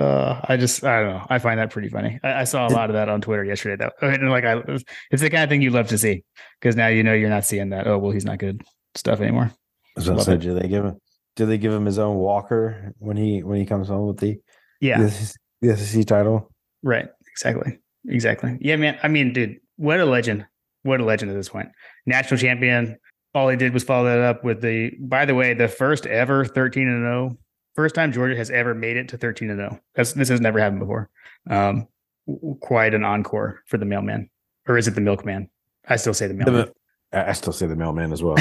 [0.00, 1.26] uh I just I don't know.
[1.30, 2.18] I find that pretty funny.
[2.24, 3.92] I, I saw a lot of that on Twitter yesterday though.
[4.04, 4.60] And like I
[5.12, 6.24] it's the kind of thing you love to see
[6.60, 8.64] because now you know you're not seeing that, oh well he's not good
[8.96, 9.52] stuff anymore.
[9.54, 10.98] I was gonna say, do they give him?
[11.38, 14.40] Do they give him his own walker when he when he comes home with the
[14.80, 15.00] Yeah.
[15.00, 16.50] the, SEC the SEC title?
[16.82, 17.06] Right.
[17.30, 17.78] Exactly.
[18.08, 18.58] Exactly.
[18.60, 18.98] Yeah, man.
[19.04, 20.44] I mean, dude, what a legend.
[20.82, 21.68] What a legend at this point.
[22.06, 22.96] National champion.
[23.34, 26.44] All he did was follow that up with the, by the way, the first ever
[26.44, 27.38] 13 and 0.
[27.76, 29.80] First time Georgia has ever made it to 13 and 0.
[29.94, 31.08] That's this has never happened before.
[31.48, 31.86] Um,
[32.60, 34.28] quite an encore for the mailman.
[34.66, 35.50] Or is it the milkman?
[35.86, 36.62] I still say the mailman.
[36.62, 36.72] I
[37.12, 38.36] I still say the mailman as well.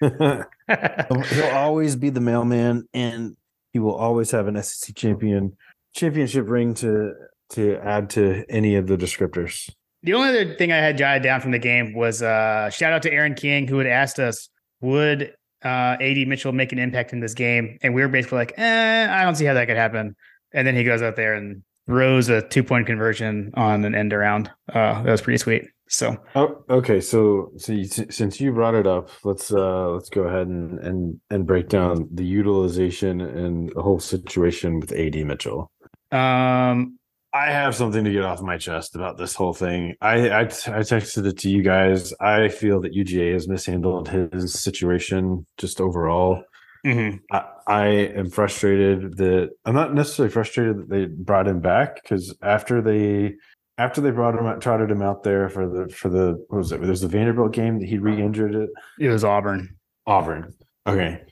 [1.30, 3.36] He'll always be the mailman, and
[3.72, 5.56] he will always have an SEC champion
[5.94, 7.14] championship ring to
[7.50, 9.70] to add to any of the descriptors.
[10.02, 13.02] The only other thing I had jotted down from the game was uh, shout out
[13.02, 14.48] to Aaron King, who had asked us,
[14.80, 17.78] would uh, AD Mitchell make an impact in this game?
[17.82, 20.16] And we were basically like, eh, I don't see how that could happen.
[20.52, 24.12] And then he goes out there and throws a two point conversion on an end
[24.12, 24.50] around.
[24.72, 25.66] Uh, that was pretty sweet.
[25.90, 27.00] So Oh, okay.
[27.00, 31.20] So, so you, since you brought it up, let's uh let's go ahead and and
[31.30, 35.70] and break down the utilization and the whole situation with AD Mitchell.
[36.12, 36.96] um,
[37.32, 39.94] I have something to get off my chest about this whole thing.
[40.00, 42.12] I, I I texted it to you guys.
[42.20, 46.42] I feel that UGA has mishandled his situation just overall.
[46.86, 47.20] mhm.
[47.30, 47.86] I, I
[48.16, 53.34] am frustrated that I'm not necessarily frustrated that they brought him back because after they
[53.80, 56.72] after they brought him out, trotted him out there for the for the what was
[56.72, 56.82] it?
[56.82, 58.70] There's the Vanderbilt game that he re-injured it.
[58.98, 59.76] it was Auburn.
[60.06, 60.54] Auburn.
[60.86, 61.22] Okay.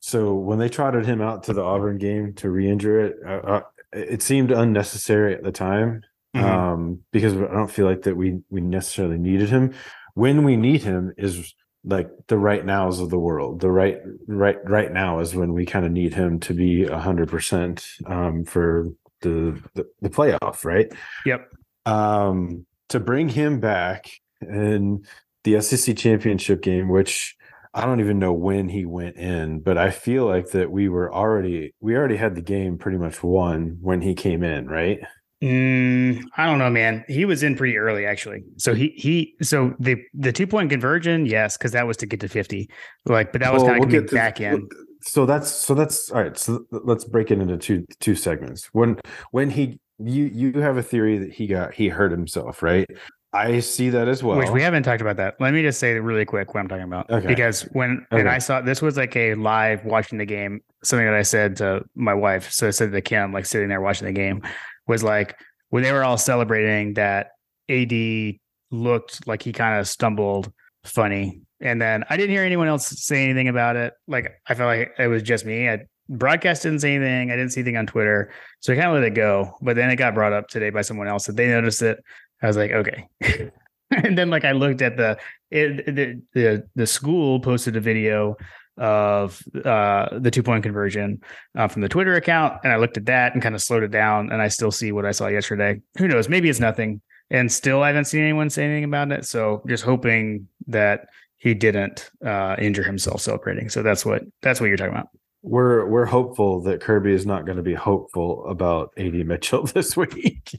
[0.00, 3.60] So when they trotted him out to the Auburn game to re-injure it, uh, uh,
[3.92, 6.02] it seemed unnecessary at the time
[6.36, 6.42] Mhm.
[6.42, 9.72] um, because I don't feel like that we we necessarily needed him.
[10.14, 13.60] When we need him is like the right nows of the world.
[13.60, 16.98] The right right right now is when we kind of need him to be a
[16.98, 18.90] hundred percent um for
[19.22, 20.92] the, the the playoff, right?
[21.24, 21.48] Yep.
[21.86, 24.10] Um to bring him back
[24.40, 25.04] in
[25.44, 27.34] the SEC championship game, which
[27.72, 31.12] I don't even know when he went in, but I feel like that we were
[31.12, 35.00] already we already had the game pretty much won when he came in, right?
[35.42, 37.04] Mm, I don't know, man.
[37.08, 38.44] He was in pretty early, actually.
[38.56, 42.20] So he he so the the two point conversion, yes, because that was to get
[42.20, 42.70] to fifty.
[43.04, 44.68] Like, but that was Well, kind of we'll to- back in.
[45.02, 46.38] So that's so that's all right.
[46.38, 48.70] So let's break it into two two segments.
[48.72, 48.98] When
[49.32, 52.88] when he you you have a theory that he got he hurt himself, right?
[53.34, 54.38] I see that as well.
[54.38, 55.34] Which we haven't talked about that.
[55.40, 57.10] Let me just say really quick what I'm talking about.
[57.10, 57.26] Okay.
[57.26, 61.14] Because when and I saw this was like a live watching the game, something that
[61.14, 62.52] I said to my wife.
[62.52, 64.42] So I said to Kim, like sitting there watching the game,
[64.86, 65.36] was like
[65.70, 67.30] when they were all celebrating that
[67.68, 68.36] AD
[68.70, 70.52] looked like he kind of stumbled
[70.84, 71.40] funny.
[71.60, 73.94] And then I didn't hear anyone else say anything about it.
[74.06, 75.68] Like I felt like it was just me.
[75.68, 77.30] I broadcast didn't say anything.
[77.30, 78.30] I didn't see anything on Twitter.
[78.60, 79.56] So I kind of let it go.
[79.62, 82.02] But then it got brought up today by someone else that they noticed it.
[82.42, 83.08] I was like, okay.
[83.90, 85.18] and then like I looked at the
[85.50, 88.36] it, the the the school posted a video
[88.76, 91.22] of uh the two point conversion
[91.56, 93.90] uh, from the Twitter account, and I looked at that and kind of slowed it
[93.90, 95.80] down, and I still see what I saw yesterday.
[95.98, 96.28] Who knows?
[96.28, 97.00] Maybe it's nothing,
[97.30, 99.26] and still I haven't seen anyone say anything about it.
[99.26, 103.68] So just hoping that he didn't uh injure himself celebrating.
[103.68, 105.08] So that's what that's what you're talking about.
[105.44, 109.96] We're we're hopeful that Kirby is not going to be hopeful about AD Mitchell this
[109.96, 110.58] week.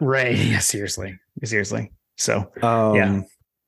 [0.00, 0.36] Right?
[0.36, 0.58] Yeah.
[0.60, 1.18] Seriously.
[1.44, 1.92] Seriously.
[2.16, 3.20] So Um, Yeah.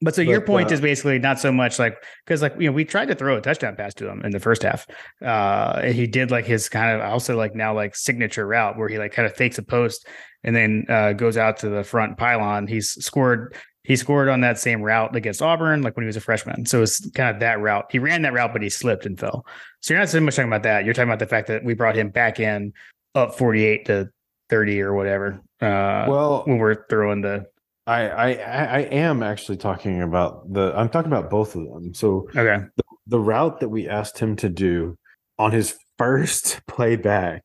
[0.03, 2.73] But so your point uh, is basically not so much like because like you know
[2.73, 4.87] we tried to throw a touchdown pass to him in the first half.
[5.23, 8.99] Uh he did like his kind of also like now like signature route where he
[8.99, 10.07] like kind of fakes a post
[10.45, 12.67] and then uh goes out to the front pylon.
[12.67, 16.21] He's scored he scored on that same route against Auburn like when he was a
[16.21, 16.67] freshman.
[16.67, 17.87] So it's kind of that route.
[17.91, 19.47] He ran that route but he slipped and fell.
[19.81, 20.85] So you're not so much talking about that.
[20.85, 22.73] You're talking about the fact that we brought him back in
[23.15, 24.11] up 48 to
[24.51, 25.41] 30 or whatever.
[25.61, 27.47] Uh well, when we're throwing the
[27.87, 31.95] I, I I am actually talking about the I'm talking about both of them.
[31.95, 32.65] So okay.
[33.07, 34.99] the route that we asked him to do
[35.39, 37.45] on his first play back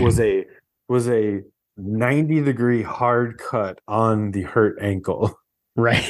[0.00, 0.46] was a
[0.88, 1.42] was a
[1.76, 5.38] 90 degree hard cut on the hurt ankle.
[5.76, 6.04] Right.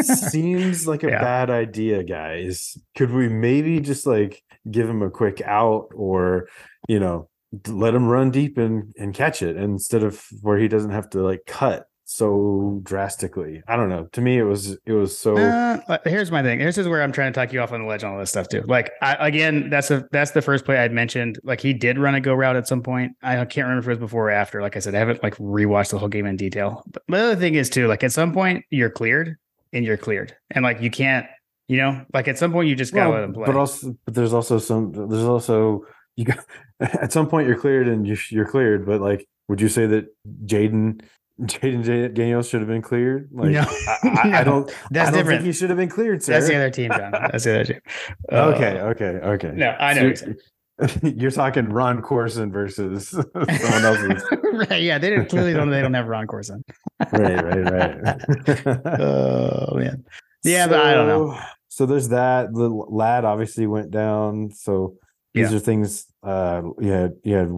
[0.00, 1.20] Seems like a Yeah.
[1.20, 2.76] bad idea, guys.
[2.96, 6.48] Could we maybe just like give him a quick out or,
[6.88, 7.28] you know,
[7.68, 11.22] let him run deep and and catch it instead of where he doesn't have to
[11.22, 13.62] like cut so drastically.
[13.66, 14.04] I don't know.
[14.12, 16.58] To me it was it was so Uh, here's my thing.
[16.58, 18.30] This is where I'm trying to talk you off on the ledge on all this
[18.30, 18.62] stuff too.
[18.66, 21.38] Like I, again, that's a that's the first play I'd mentioned.
[21.42, 23.12] Like he did run a go route at some point.
[23.22, 24.60] I can't remember if it was before or after.
[24.60, 26.84] Like I said, I haven't like rewatched the whole game in detail.
[26.86, 29.36] But the other thing is too, like at some point you're cleared
[29.72, 31.26] and you're cleared, and like you can't,
[31.68, 33.46] you know, like at some point you just gotta Well, let him play.
[33.46, 34.92] But also, but there's also some.
[34.92, 35.86] There's also
[36.16, 36.44] you got
[36.80, 38.84] at some point you're cleared and you, you're cleared.
[38.84, 40.06] But like, would you say that
[40.44, 41.00] Jayden
[41.42, 43.28] Jayden Daniels should have been cleared?
[43.32, 43.60] Like, No.
[43.62, 44.66] I, I, I don't.
[44.90, 45.40] that's I don't different.
[45.40, 46.32] think he should have been cleared, sir.
[46.34, 47.10] that's the other team, John.
[47.10, 47.80] That's the other team.
[48.32, 49.52] Uh, okay, okay, okay.
[49.54, 50.14] No, I know.
[50.14, 50.34] So
[51.02, 54.24] you're, talking Ron Courson versus someone else's.
[54.70, 54.82] right?
[54.82, 55.70] Yeah, they didn't clearly don't.
[55.70, 56.64] They don't have Ron Courson.
[57.12, 59.00] right, right, right.
[59.00, 60.04] Oh man.
[60.42, 61.34] Yeah, but I don't know.
[61.34, 62.52] So- So there's that.
[62.52, 64.50] The lad obviously went down.
[64.52, 64.96] So
[65.32, 65.56] these Yeah.
[65.56, 66.06] are things.
[66.22, 67.48] Uh, you had you had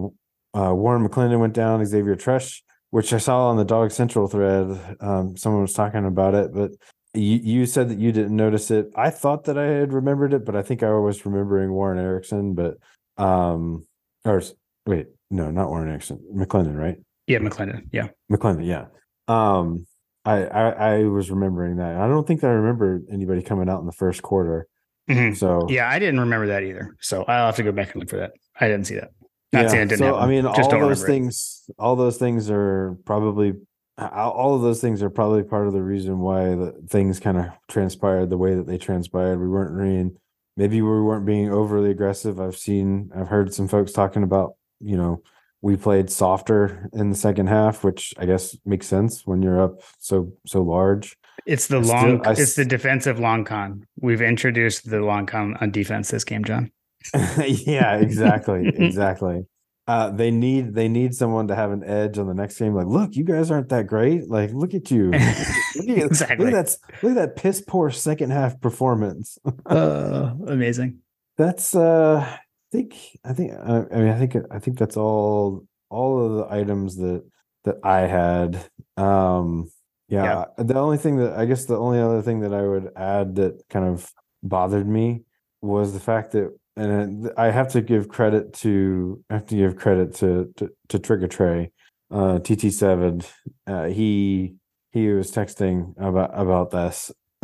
[0.59, 1.85] uh, Warren McClendon went down.
[1.85, 2.61] Xavier Truss,
[2.91, 4.97] which I saw on the Dog Central thread.
[4.99, 6.71] Um, someone was talking about it, but
[7.13, 8.87] you you said that you didn't notice it.
[8.95, 12.53] I thought that I had remembered it, but I think I was remembering Warren Ericson.
[12.53, 12.75] But
[13.17, 13.85] um,
[14.25, 14.41] or
[14.85, 16.19] wait, no, not Warren Ericson.
[16.33, 16.97] McClendon, right?
[17.25, 17.87] Yeah, McClendon.
[17.91, 18.07] Yeah.
[18.31, 18.85] McClendon, yeah.
[19.27, 19.85] Um,
[20.23, 21.97] I, I I was remembering that.
[21.97, 24.67] I don't think I remember anybody coming out in the first quarter.
[25.09, 25.35] Mhm.
[25.37, 26.95] So Yeah, I didn't remember that either.
[26.99, 28.31] So I'll have to go back and look for that.
[28.59, 29.11] I didn't see that.
[29.53, 29.69] Not yeah.
[29.69, 30.03] so happen.
[30.03, 31.07] I mean, Just all those remember it.
[31.07, 33.53] things, all those things are probably,
[33.97, 37.45] all of those things are probably part of the reason why the things kind of
[37.67, 39.39] transpired the way that they transpired.
[39.39, 40.17] We weren't being,
[40.57, 42.39] maybe we weren't being overly aggressive.
[42.39, 45.21] I've seen, I've heard some folks talking about, you know,
[45.61, 49.81] we played softer in the second half, which I guess makes sense when you're up
[49.97, 51.17] so so large.
[51.47, 52.27] It's the I still- long.
[52.27, 53.87] I it's the defensive long con.
[53.99, 56.71] We've introduced the long con on defense this game, John.
[57.45, 59.45] yeah, exactly, exactly.
[59.87, 62.73] Uh, they need they need someone to have an edge on the next game.
[62.73, 64.29] Like, look, you guys aren't that great.
[64.29, 65.11] Like, look at you.
[65.11, 66.45] look, at, exactly.
[66.45, 66.77] look at that.
[67.01, 69.37] Look at that piss poor second half performance.
[69.65, 70.99] uh, amazing.
[71.37, 72.39] That's uh, I
[72.71, 76.97] think I think I mean I think I think that's all all of the items
[76.97, 77.23] that
[77.63, 78.69] that I had.
[78.97, 79.69] Um,
[80.09, 80.23] yeah,
[80.57, 80.63] yeah.
[80.63, 83.63] The only thing that I guess the only other thing that I would add that
[83.69, 84.11] kind of
[84.43, 85.23] bothered me
[85.61, 89.75] was the fact that and I have to give credit to I have to give
[89.75, 91.71] credit to to, to Trigger Trey,
[92.11, 93.21] uh, TT seven.
[93.65, 94.55] Uh, he
[94.91, 97.11] he was texting about about this.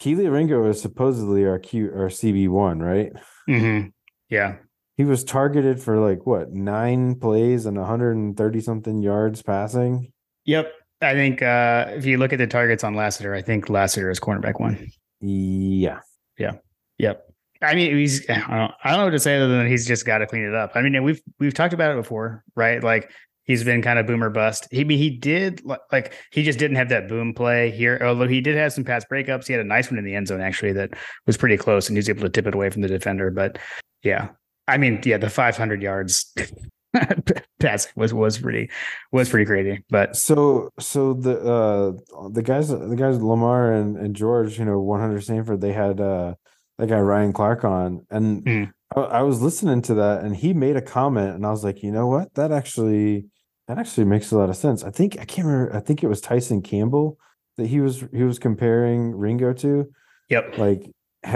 [0.00, 3.12] Kelee Ringo is supposedly our Q our CB one, right?
[3.48, 3.88] Mm-hmm.
[4.28, 4.56] Yeah.
[4.96, 10.12] He was targeted for like what nine plays and 130 something yards passing.
[10.44, 10.72] Yep.
[11.02, 14.18] I think uh if you look at the targets on Lassiter, I think Lassiter is
[14.18, 14.90] cornerback one.
[15.20, 16.00] Yeah.
[16.38, 16.52] Yeah.
[16.98, 17.25] Yep.
[17.62, 19.86] I mean, he's I don't, know, I don't know what to say other than he's
[19.86, 20.72] just got to clean it up.
[20.74, 22.82] I mean, we've we've talked about it before, right?
[22.82, 23.10] Like
[23.44, 24.68] he's been kind of boomer bust.
[24.70, 27.98] He he did like he just didn't have that boom play here.
[28.02, 30.28] Although he did have some pass breakups, he had a nice one in the end
[30.28, 30.90] zone actually that
[31.26, 33.30] was pretty close, and he was able to tip it away from the defender.
[33.30, 33.58] But
[34.02, 34.28] yeah,
[34.68, 36.34] I mean, yeah, the 500 yards
[37.60, 38.70] passing was was pretty
[39.12, 39.84] was pretty crazy.
[39.90, 44.80] But so so the uh the guys the guys Lamar and and George, you know,
[44.80, 46.34] 100 Stanford, they had uh
[46.78, 48.72] that guy Ryan Clark on, and mm.
[48.94, 51.82] I, I, was listening to that, and he made a comment, and I was like,
[51.82, 53.26] you know what, that actually
[53.68, 54.84] that actually makes a lot of sense.
[54.84, 55.74] I think I can't remember.
[55.74, 57.18] I think it was Tyson Campbell
[57.56, 59.90] that he was he was comparing Ringo to.
[60.28, 60.90] Yep, like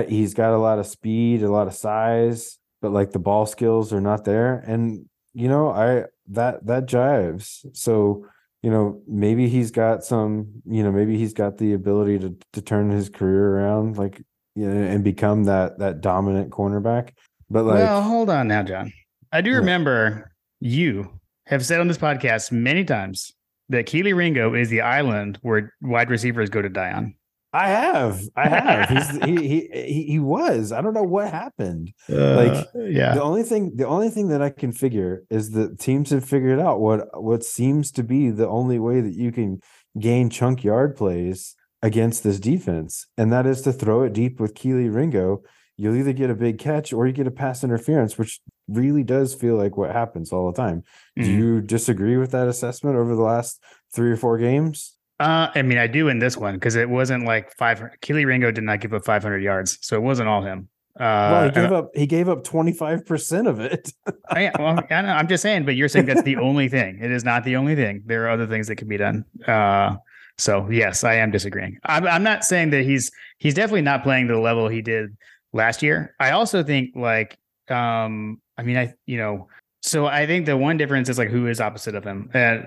[0.08, 3.92] he's got a lot of speed, a lot of size, but like the ball skills
[3.92, 7.64] are not there, and you know, I that that jives.
[7.76, 8.26] So
[8.62, 12.62] you know maybe he's got some you know maybe he's got the ability to to
[12.62, 14.22] turn his career around like
[14.54, 17.10] you know, and become that that dominant cornerback.
[17.48, 18.92] But like, well, hold on now, John.
[19.32, 23.32] I do remember you have said on this podcast many times
[23.68, 27.14] that Kelee Ringo is the island where wide receivers go to die on.
[27.52, 28.88] I have, I have.
[28.88, 30.70] He's he, he he was.
[30.70, 31.92] I don't know what happened.
[32.08, 33.14] Uh, like, yeah.
[33.14, 36.60] The only thing, the only thing that I can figure is that teams have figured
[36.60, 39.60] out what what seems to be the only way that you can
[39.98, 44.54] gain chunk yard plays against this defense, and that is to throw it deep with
[44.54, 45.42] Kelee Ringo.
[45.76, 49.34] You'll either get a big catch or you get a pass interference, which really does
[49.34, 50.82] feel like what happens all the time.
[51.18, 51.22] Mm-hmm.
[51.22, 53.62] Do you disagree with that assessment over the last
[53.94, 54.96] three or four games?
[55.18, 57.82] Uh, I mean, I do in this one because it wasn't like five.
[58.02, 60.68] Kelee Ringo did not give up 500 yards, so it wasn't all him.
[60.98, 61.90] Uh, well, he gave up.
[61.94, 63.92] He gave up 25 percent of it.
[64.30, 66.98] I, well, I am just saying, but you're saying that's the only thing.
[67.00, 68.02] It is not the only thing.
[68.06, 69.24] There are other things that can be done.
[69.46, 69.96] Uh,
[70.38, 71.78] so yes, I am disagreeing.
[71.84, 75.16] I'm, I'm not saying that he's he's definitely not playing to the level he did
[75.52, 76.14] last year.
[76.20, 79.48] I also think like um I mean I you know
[79.82, 82.30] so I think the one difference is like who is opposite of him.
[82.34, 82.66] And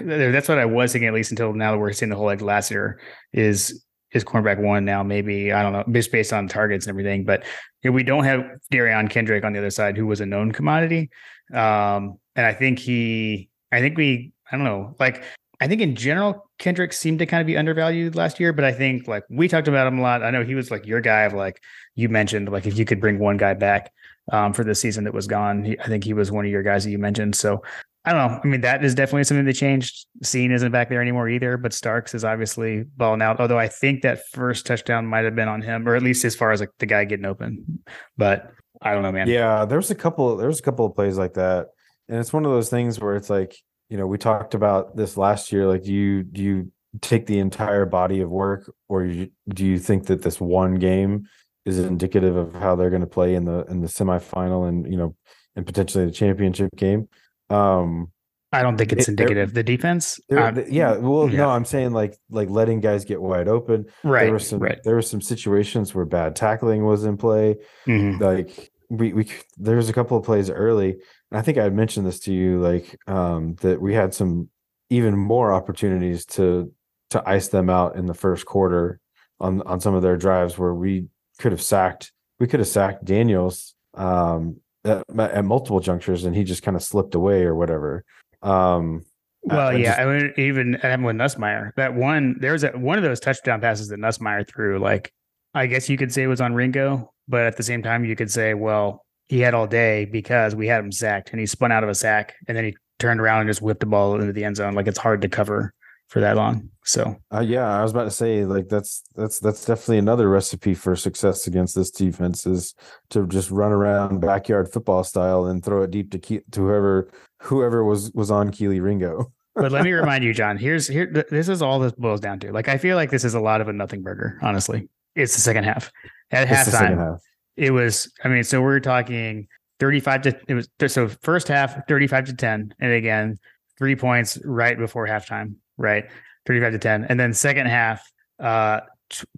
[0.00, 2.40] that's what I was thinking at least until now that we're seeing the whole like
[2.40, 3.00] last year
[3.32, 3.82] is
[4.12, 7.24] is cornerback one now maybe I don't know just based on targets and everything.
[7.24, 7.44] But
[7.84, 11.10] we don't have Derion Kendrick on the other side who was a known commodity.
[11.52, 15.24] Um and I think he I think we I don't know like
[15.60, 18.72] I think in general, Kendrick seemed to kind of be undervalued last year, but I
[18.72, 20.22] think like we talked about him a lot.
[20.22, 21.62] I know he was like your guy of like
[21.94, 23.92] you mentioned, like if you could bring one guy back
[24.30, 26.62] um, for the season that was gone, he, I think he was one of your
[26.62, 27.36] guys that you mentioned.
[27.36, 27.62] So
[28.04, 28.40] I don't know.
[28.44, 30.06] I mean, that is definitely something that changed.
[30.22, 33.40] Cine isn't back there anymore either, but Starks is obviously balling out.
[33.40, 36.36] Although I think that first touchdown might have been on him, or at least as
[36.36, 37.82] far as like the guy getting open.
[38.16, 39.26] But I don't know, man.
[39.26, 40.36] Yeah, there's a couple.
[40.36, 41.68] There's a couple of plays like that,
[42.08, 43.56] and it's one of those things where it's like
[43.88, 47.38] you know we talked about this last year like do you do you take the
[47.38, 51.26] entire body of work or you, do you think that this one game
[51.64, 54.96] is indicative of how they're going to play in the in the semifinal and you
[54.96, 55.14] know
[55.56, 57.08] and potentially the championship game
[57.50, 58.10] um
[58.52, 59.52] I don't think it's indicative.
[59.52, 60.96] The defense, um, yeah.
[60.96, 61.38] Well, yeah.
[61.38, 63.86] no, I'm saying like like letting guys get wide open.
[64.04, 64.22] Right.
[64.22, 64.78] There were some right.
[64.84, 67.56] there were some situations where bad tackling was in play.
[67.86, 68.22] Mm-hmm.
[68.22, 69.28] Like we we
[69.58, 70.96] there was a couple of plays early
[71.32, 74.48] I think I mentioned this to you, like um, that we had some
[74.90, 76.72] even more opportunities to
[77.10, 79.00] to ice them out in the first quarter
[79.40, 81.06] on on some of their drives where we
[81.38, 86.44] could have sacked we could have sacked Daniels um, at, at, multiple junctures and he
[86.44, 88.04] just kind of slipped away or whatever.
[88.42, 89.04] Um,
[89.42, 90.72] well, I, yeah, just, I mean, even
[91.02, 94.78] with Nussmeier, that one there was a, one of those touchdown passes that Nussmeier threw.
[94.78, 95.12] Like,
[95.54, 98.16] I guess you could say it was on Ringo, but at the same time, you
[98.16, 101.72] could say, well, he had all day because we had him sacked and he spun
[101.72, 104.32] out of a sack and then he turned around and just whipped the ball into
[104.32, 104.74] the end zone.
[104.74, 105.74] Like it's hard to cover
[106.08, 106.70] for that long.
[106.84, 110.74] So uh, yeah, I was about to say like that's that's that's definitely another recipe
[110.74, 112.74] for success against this defense is
[113.10, 117.10] to just run around backyard football style and throw it deep to keep to whoever
[117.42, 119.32] whoever was was on Kelee Ringo.
[119.56, 120.56] but let me remind you, John.
[120.56, 121.26] Here's here.
[121.30, 122.52] This is all this boils down to.
[122.52, 124.38] Like I feel like this is a lot of a nothing burger.
[124.42, 125.90] Honestly, it's the second half.
[126.30, 127.20] At it's halftime, half.
[127.56, 128.12] It was.
[128.24, 129.48] I mean, so we're talking
[129.80, 133.38] 35 to it was so first half 35 to 10 and again
[133.78, 136.06] three points right before halftime right
[136.46, 138.80] 35 to 10 and then second half uh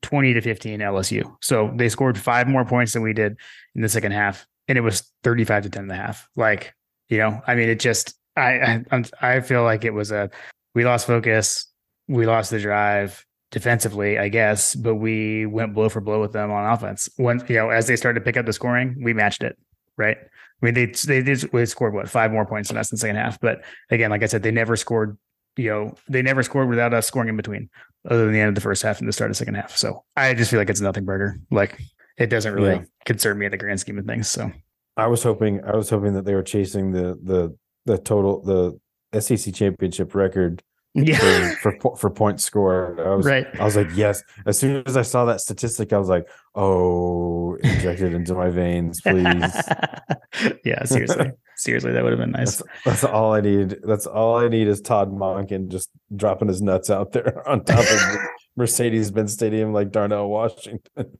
[0.03, 3.37] 20 to 15 LSU so they scored five more points than we did
[3.75, 6.75] in the second half and it was 35 to 10 and a half like
[7.09, 10.31] you know I mean it just I I, I feel like it was a
[10.75, 11.66] we lost focus
[12.07, 16.51] we lost the drive defensively, I guess, but we went blow for blow with them
[16.51, 17.09] on offense.
[17.16, 19.59] When you know, as they started to pick up the scoring, we matched it
[19.99, 20.16] right?
[20.16, 23.01] I mean, they they did they scored what five more points than us in the
[23.01, 25.18] second half, but again, like I said, they never scored.
[25.57, 27.68] You know, they never scored without us scoring in between,
[28.09, 29.76] other than the end of the first half and the start of the second half.
[29.76, 31.40] So I just feel like it's nothing burger.
[31.51, 31.80] Like
[32.16, 32.84] it doesn't really yeah.
[33.05, 34.28] concern me in the grand scheme of things.
[34.28, 34.53] So
[34.96, 39.20] I was hoping I was hoping that they were chasing the the the total the
[39.20, 40.62] SEC championship record
[41.07, 41.55] yeah.
[41.57, 43.01] for, for, for points scored.
[43.01, 43.46] I was right.
[43.61, 44.22] I was like, yes.
[44.46, 49.01] As soon as I saw that statistic, I was like, oh, injected into my veins,
[49.01, 49.24] please.
[50.64, 51.32] yeah, seriously.
[51.57, 52.57] seriously, that would have been nice.
[52.57, 53.78] That's, that's, all I need.
[53.82, 57.80] That's all I need is Todd Monken just dropping his nuts out there on top
[57.80, 58.18] of
[58.59, 60.81] Mercedes-Benz Stadium like Darnell Washington.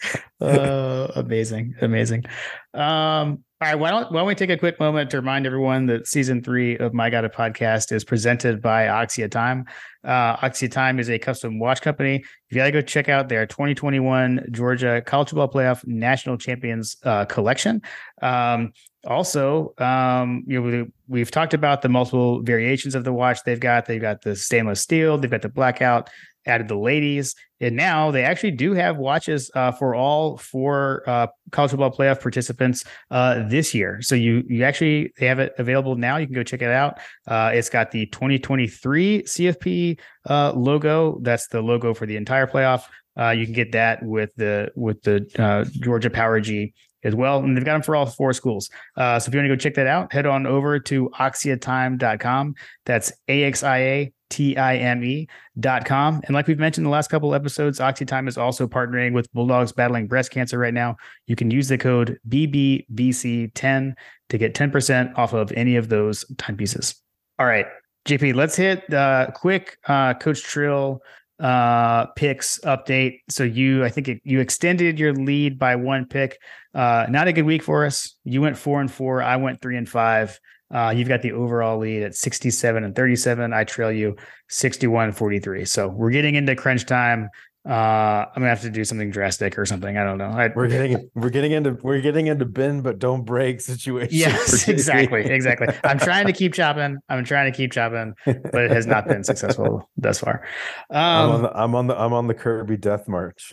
[0.40, 1.74] oh, amazing.
[1.82, 2.24] Amazing.
[2.72, 5.84] Um, all right, why don't, why don't we take a quick moment to remind everyone
[5.86, 9.66] that season three of My God podcast is presented by Axia Time.
[10.02, 12.14] Uh, Axia Time is a custom watch company.
[12.14, 16.96] If you got to go check out their 2021 Georgia College Football Playoff National Champions
[17.02, 17.82] uh, collection.
[18.22, 18.72] Um,
[19.06, 23.60] also, um, you know, we, have talked about the multiple variations of the watch they've
[23.60, 23.86] got.
[23.86, 26.10] They've got the stainless steel, they've got the blackout,
[26.46, 31.26] added the ladies, and now they actually do have watches uh, for all four uh,
[31.52, 34.00] college football playoff participants uh, this year.
[34.02, 36.16] So you you actually they have it available now.
[36.16, 36.98] You can go check it out.
[37.26, 41.18] Uh, it's got the 2023 CFP uh, logo.
[41.22, 42.84] That's the logo for the entire playoff.
[43.18, 46.72] Uh, you can get that with the with the Georgia Power G
[47.02, 47.38] as well.
[47.38, 48.70] And they've got them for all four schools.
[48.96, 52.54] Uh, so if you want to go check that out, head on over to axiatime.com.
[52.84, 55.28] That's A X I A T-I-M-E
[55.58, 56.20] dot com.
[56.24, 59.30] And like we've mentioned in the last couple episodes, Axia Time is also partnering with
[59.32, 60.96] Bulldogs battling breast cancer right now.
[61.26, 63.92] You can use the code BBBC10
[64.30, 66.94] to get 10% off of any of those timepieces.
[67.38, 67.66] All right,
[68.06, 71.02] JP, let's hit the quick uh, Coach Trill
[71.40, 73.20] uh, picks update.
[73.28, 76.38] So you, I think it, you extended your lead by one pick.
[76.74, 78.14] Uh, not a good week for us.
[78.24, 79.22] You went four and four.
[79.22, 80.38] I went three and five.
[80.72, 83.52] Uh, you've got the overall lead at 67 and 37.
[83.52, 84.16] I trail you
[84.48, 85.64] 61 43.
[85.64, 87.28] So we're getting into crunch time.
[87.68, 89.98] Uh, I'm gonna have to do something drastic or something.
[89.98, 90.30] I don't know.
[90.30, 94.08] I, we're getting we're getting into we're getting into bend but don't break situation.
[94.16, 95.68] Yes, exactly, exactly.
[95.84, 96.96] I'm trying to keep chopping.
[97.10, 100.42] I'm trying to keep chopping, but it has not been successful thus far.
[100.88, 103.52] Um, I'm on the I'm on the I'm on the Kirby death march.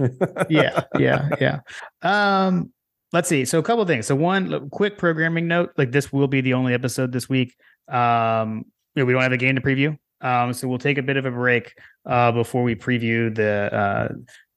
[0.49, 1.59] yeah, yeah, yeah.
[2.01, 2.71] Um,
[3.13, 3.45] let's see.
[3.45, 4.07] So a couple of things.
[4.07, 7.55] So one quick programming note, like this will be the only episode this week.
[7.87, 9.97] Um, we don't have a game to preview.
[10.21, 11.73] Um, so we'll take a bit of a break
[12.05, 14.07] uh, before we preview the uh,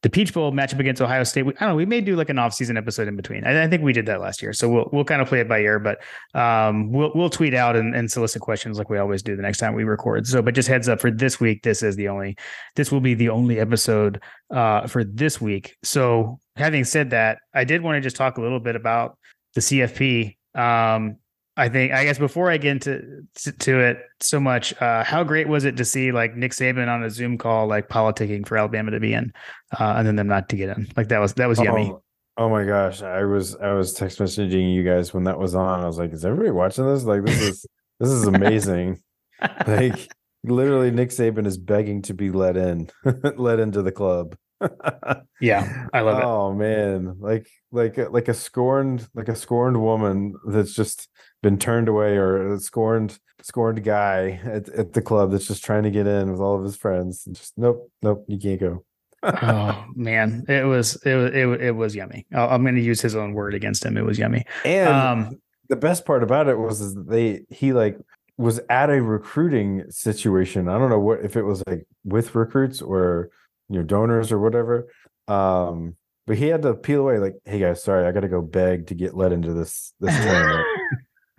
[0.02, 1.42] the Peach Bowl matchup against Ohio State.
[1.42, 1.74] We, I don't know.
[1.76, 3.44] We may do like an off-season episode in between.
[3.44, 5.48] I, I, think we did that last year, so we'll we'll kind of play it
[5.48, 5.78] by ear.
[5.78, 6.00] But
[6.34, 9.58] um, we'll we'll tweet out and, and solicit questions like we always do the next
[9.58, 10.26] time we record.
[10.26, 12.36] So, but just heads up for this week, this is the only
[12.76, 15.76] this will be the only episode uh, for this week.
[15.82, 19.18] So, having said that, I did want to just talk a little bit about
[19.54, 20.36] the CFP.
[20.54, 21.16] Um,
[21.56, 23.26] I think I guess before I get into
[23.58, 27.02] to it so much, uh, how great was it to see like Nick Saban on
[27.02, 29.32] a Zoom call, like politicking for Alabama to be in,
[29.78, 30.88] uh, and then them not to get in?
[30.96, 31.90] Like that was that was yummy.
[31.90, 32.02] Oh,
[32.36, 35.80] oh my gosh, I was I was text messaging you guys when that was on.
[35.80, 37.04] I was like, is everybody watching this?
[37.04, 37.66] Like this is
[37.98, 39.02] this is amazing.
[39.66, 40.08] like
[40.44, 42.88] literally, Nick Saban is begging to be let in,
[43.36, 44.36] let into the club
[45.40, 46.24] yeah, I love it.
[46.24, 51.08] Oh man, like like like a scorned like a scorned woman that's just
[51.42, 55.84] been turned away, or a scorned scorned guy at, at the club that's just trying
[55.84, 57.24] to get in with all of his friends.
[57.24, 58.84] Just nope, nope, you can't go.
[59.22, 62.26] oh man, it was it was it, it was yummy.
[62.32, 63.96] I'm going to use his own word against him.
[63.96, 64.44] It was yummy.
[64.64, 67.96] And um, the best part about it was is they he like
[68.36, 70.68] was at a recruiting situation.
[70.68, 73.30] I don't know what if it was like with recruits or
[73.70, 74.88] your donors or whatever.
[75.28, 75.96] Um,
[76.26, 78.88] but he had to peel away like, hey guys, sorry, I got to go beg
[78.88, 80.66] to get let into this this tournament.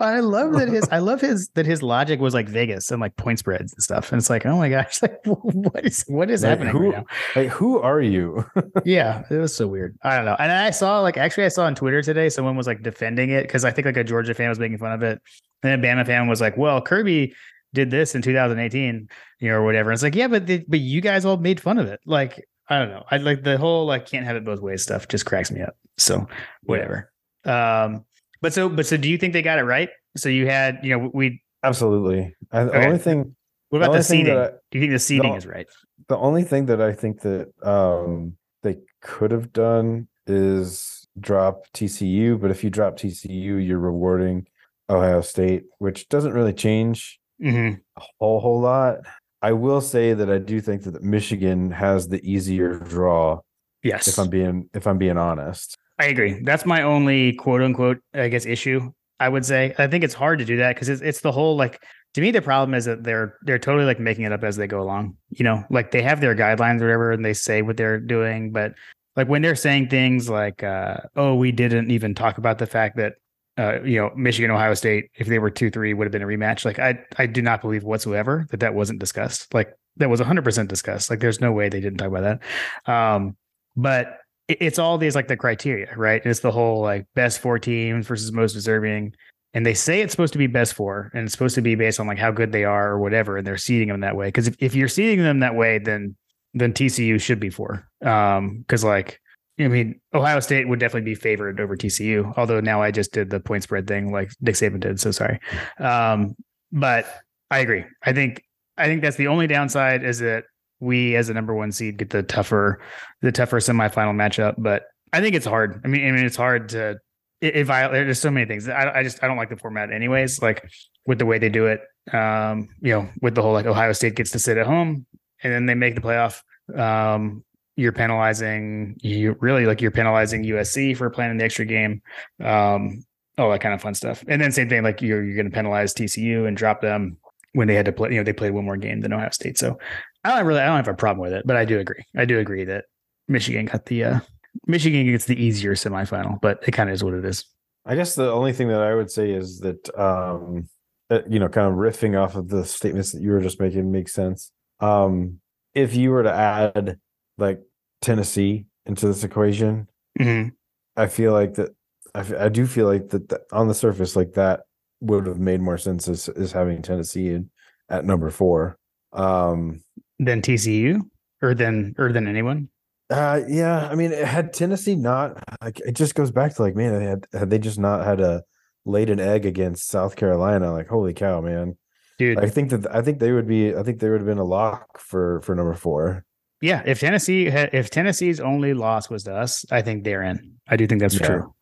[0.00, 3.16] I love that his I love his that his logic was like Vegas and like
[3.16, 4.12] point spreads and stuff.
[4.12, 6.98] And it's like, oh my gosh, like what is what is Like, happening who- right
[6.98, 7.04] now?
[7.42, 8.44] Like, who are you?
[8.84, 9.98] Yeah, it was so weird.
[10.02, 10.36] I don't know.
[10.38, 13.42] And I saw like actually I saw on Twitter today someone was like defending it
[13.42, 15.20] because I think like a Georgia fan was making fun of it.
[15.62, 17.34] And a Bama fan was like, well, Kirby
[17.74, 19.08] did this in 2018,
[19.40, 19.92] you know, or whatever.
[19.92, 22.00] It's like, yeah, but the, but you guys all made fun of it.
[22.06, 23.04] Like, I don't know.
[23.10, 25.76] I like the whole like can't have it both ways stuff just cracks me up.
[25.96, 26.26] So
[26.64, 27.10] whatever.
[27.44, 28.04] Um,
[28.40, 29.88] but so but so do you think they got it right?
[30.16, 32.34] So you had, you know, we Absolutely.
[32.52, 33.34] I, The only thing,
[33.70, 34.38] what about the, thing seating?
[34.38, 35.36] I- do you think the seating No.
[35.36, 35.66] is right?
[36.08, 42.40] the only thing that I think that um they could have done is drop TCU.
[42.40, 44.46] But if you drop TCU, you're rewarding
[44.90, 48.98] Ohio State, which doesn't really change hmm a whole whole lot.
[49.40, 53.40] I will say that I do think that Michigan has the easier draw.
[53.82, 54.08] Yes.
[54.08, 56.40] If I'm being if I'm being honest, I agree.
[56.42, 58.92] That's my only quote unquote, I guess, issue.
[59.20, 59.74] I would say.
[59.78, 61.82] I think it's hard to do that because it's it's the whole like
[62.14, 64.66] to me the problem is that they're they're totally like making it up as they
[64.66, 65.16] go along.
[65.30, 68.52] You know, like they have their guidelines or whatever, and they say what they're doing,
[68.52, 68.74] but
[69.16, 72.96] like when they're saying things like, uh, "Oh, we didn't even talk about the fact
[72.96, 73.14] that."
[73.58, 76.26] Uh, you know, Michigan, Ohio State, if they were two three, would have been a
[76.26, 76.64] rematch.
[76.64, 79.52] Like, I, I do not believe whatsoever that that wasn't discussed.
[79.52, 81.10] Like, that was 100 percent discussed.
[81.10, 82.40] Like, there's no way they didn't talk about
[82.86, 82.90] that.
[82.92, 83.36] Um,
[83.76, 86.22] but it- it's all these like the criteria, right?
[86.24, 89.14] It's the whole like best four teams versus most deserving.
[89.54, 91.98] And they say it's supposed to be best four and it's supposed to be based
[91.98, 93.36] on like how good they are or whatever.
[93.38, 94.30] And they're seeding them that way.
[94.30, 96.16] Cause if, if you're seeding them that way, then
[96.54, 97.86] then TCU should be four.
[98.04, 99.20] Um, because like
[99.58, 103.30] I mean, Ohio State would definitely be favored over TCU, although now I just did
[103.30, 105.00] the point spread thing like Nick Saban did.
[105.00, 105.40] So sorry.
[105.80, 106.36] Um,
[106.70, 107.06] but
[107.50, 107.84] I agree.
[108.04, 108.42] I think
[108.76, 110.44] I think that's the only downside is that
[110.80, 112.80] we as a number one seed get the tougher
[113.20, 114.54] the tougher semifinal matchup.
[114.58, 115.80] But I think it's hard.
[115.84, 116.98] I mean, I mean it's hard to
[117.40, 118.68] if I There's so many things.
[118.68, 120.40] I, I just I don't like the format anyways.
[120.40, 120.68] Like
[121.06, 121.80] with the way they do it.
[122.12, 125.06] Um, you know, with the whole like Ohio State gets to sit at home
[125.42, 126.42] and then they make the playoff.
[126.74, 127.44] Um,
[127.78, 132.02] you're penalizing you really like you're penalizing USC for playing the extra game.
[132.42, 133.04] Um,
[133.38, 134.24] all that kind of fun stuff.
[134.26, 137.18] And then same thing, like you're you're to penalize TCU and drop them
[137.52, 138.10] when they had to play.
[138.10, 139.58] You know, they played one more game than Ohio State.
[139.58, 139.78] So
[140.24, 142.04] I don't really I don't have a problem with it, but I do agree.
[142.16, 142.86] I do agree that
[143.28, 144.20] Michigan got the uh,
[144.66, 147.44] Michigan gets the easier semifinal, but it kind of is what it is.
[147.86, 150.68] I guess the only thing that I would say is that um
[151.10, 153.92] that, you know, kind of riffing off of the statements that you were just making
[153.92, 154.50] makes sense.
[154.80, 155.38] Um
[155.76, 156.98] if you were to add
[157.38, 157.60] like
[158.00, 159.88] Tennessee into this equation,
[160.18, 160.52] Mhm.
[160.96, 161.70] I feel like that
[162.14, 164.60] I, I do feel like that, that on the surface like that
[165.00, 167.50] would have made more sense as, as having Tennessee in,
[167.88, 168.76] at number 4.
[169.12, 169.80] Um
[170.18, 171.02] Then TCU
[171.42, 172.68] or then or than anyone.
[173.10, 173.88] Uh, yeah.
[173.88, 177.48] I mean, had Tennessee not, like, it just goes back to like, man, had had
[177.50, 178.42] they just not had a
[178.84, 181.76] laid an egg against South Carolina, like, holy cow, man.
[182.18, 184.38] Dude, I think that I think they would be, I think they would have been
[184.38, 186.24] a lock for for number four.
[186.60, 186.82] Yeah.
[186.86, 190.54] If Tennessee if Tennessee's only loss was to us, I think they're in.
[190.68, 191.26] I do think that's Yeah.
[191.26, 191.54] true.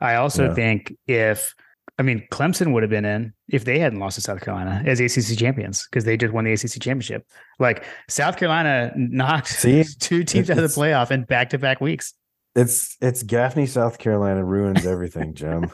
[0.00, 0.54] I also Yeah.
[0.54, 1.54] think if
[1.98, 5.00] I mean Clemson would have been in if they hadn't lost to South Carolina as
[5.00, 7.26] ACC champions because they just won the ACC championship.
[7.58, 9.84] Like South Carolina knocked See?
[10.00, 12.14] two teams out of the playoff in back to back weeks.
[12.56, 15.70] It's it's Gaffney, South Carolina ruins everything, Jim.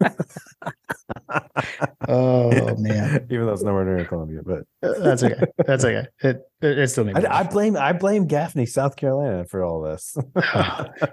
[2.08, 5.40] Oh man, Even though it's nowhere near Columbia, but that's okay.
[5.66, 6.06] That's okay.
[6.22, 9.62] It it, it still makes me I, I blame I blame Gaffney, South Carolina for
[9.64, 10.16] all this.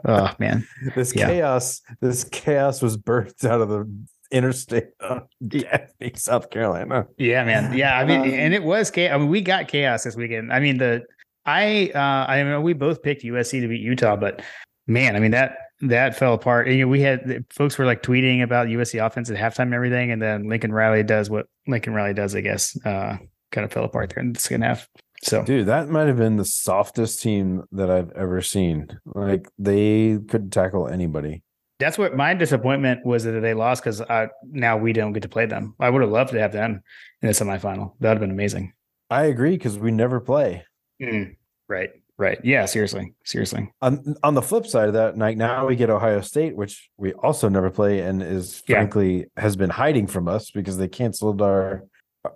[0.05, 0.65] oh man,
[0.95, 1.27] this Yeah.
[1.27, 3.89] chaos, this chaos was birthed out of the
[4.31, 7.05] interstate of Gaffney, South Carolina.
[7.17, 7.75] Yeah, man.
[7.77, 9.13] Yeah, I mean, and it was chaos.
[9.13, 10.51] I mean, we got chaos this weekend.
[10.53, 11.03] I mean, the
[11.45, 11.99] I uh
[12.31, 14.41] I mean, we both picked USC to beat Utah, but
[14.87, 15.57] man, I mean that
[15.89, 16.67] that fell apart.
[16.67, 19.73] And, you know, we had folks were like tweeting about USC offense at halftime and
[19.73, 22.77] everything, and then Lincoln Riley does what Lincoln Riley does, I guess.
[22.85, 23.17] Uh,
[23.51, 24.87] kind of fell apart there in the second half.
[25.21, 28.99] So Dude, that might have been the softest team that I've ever seen.
[29.05, 31.43] Like they could tackle anybody.
[31.79, 34.01] that's what my disappointment was that they lost because
[34.43, 35.75] now we don't get to play them.
[35.79, 36.81] I would have loved to have them
[37.21, 37.93] in the semifinal.
[37.99, 38.73] That would have been amazing.
[39.09, 40.65] I agree because we never play.
[41.01, 41.35] Mm,
[41.69, 42.39] right, right.
[42.43, 43.71] Yeah, seriously, seriously.
[43.81, 47.13] On on the flip side of that, like now we get Ohio State, which we
[47.13, 48.77] also never play, and is Yeah.
[48.77, 51.83] frankly has been hiding from us because they canceled our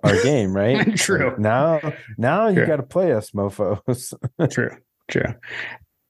[0.04, 0.54] our game.
[0.56, 0.96] Right?
[0.98, 1.36] True.
[1.38, 1.80] Now,
[2.18, 2.68] now you True.
[2.68, 4.14] got to play us, mofo's.
[4.52, 4.72] true
[5.10, 5.34] true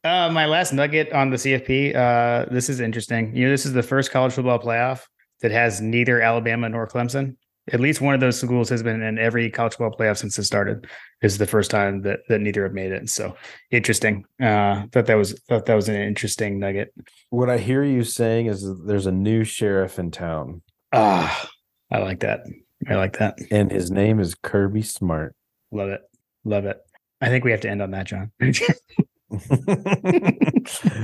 [0.03, 3.73] uh my last nugget on the cfp uh this is interesting you know this is
[3.73, 5.03] the first college football playoff
[5.41, 7.35] that has neither alabama nor clemson
[7.73, 10.43] at least one of those schools has been in every college football playoff since it
[10.43, 10.87] started
[11.21, 13.35] this is the first time that that neither have made it so
[13.71, 16.93] interesting uh thought that was thought that was an interesting nugget
[17.29, 20.61] what I hear you saying is there's a new sheriff in town.
[20.93, 21.49] ah
[21.91, 22.41] I like that.
[22.89, 23.37] I like that.
[23.49, 25.35] And his name is Kirby Smart.
[25.71, 26.01] Love it.
[26.43, 26.77] Love it.
[27.21, 28.31] I think we have to end on that, John.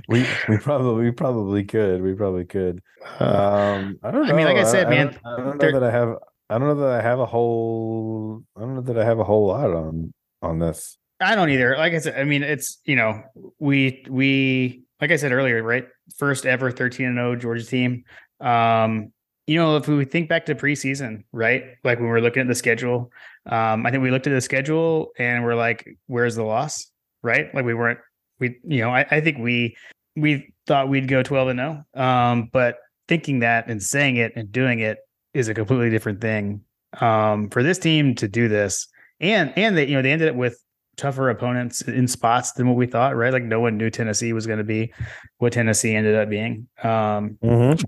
[0.08, 2.02] we we probably we probably could.
[2.02, 2.82] We probably could.
[3.20, 4.34] Um I don't know.
[4.34, 6.18] I mean, like I said, man, I don't, I don't know that I have
[6.50, 9.24] I don't know that I have a whole I don't know that I have a
[9.24, 10.98] whole lot on on this.
[11.20, 11.78] I don't either.
[11.78, 13.24] Like I said, I mean, it's you know,
[13.60, 15.86] we we like I said earlier, right?
[16.18, 18.04] First ever 13 and 0 Georgia team.
[18.40, 19.12] Um,
[19.48, 21.64] you know, if we think back to preseason, right?
[21.84, 23.12] Like when we are looking at the schedule,
[23.46, 26.90] um, I think we looked at the schedule and we're like, where's the loss?
[27.22, 27.54] Right?
[27.54, 28.00] Like we weren't
[28.40, 29.76] we you know, I, I think we
[30.16, 31.86] we thought we'd go 12 and 0.
[32.06, 32.78] Um, but
[33.08, 35.00] thinking that and saying it and doing it
[35.34, 36.62] is a completely different thing.
[37.00, 38.88] Um, for this team to do this
[39.20, 40.60] and and they you know they ended up with
[40.96, 43.34] tougher opponents in spots than what we thought, right?
[43.34, 44.94] Like no one knew Tennessee was going to be
[45.40, 46.68] what Tennessee ended up being.
[46.84, 47.38] Um,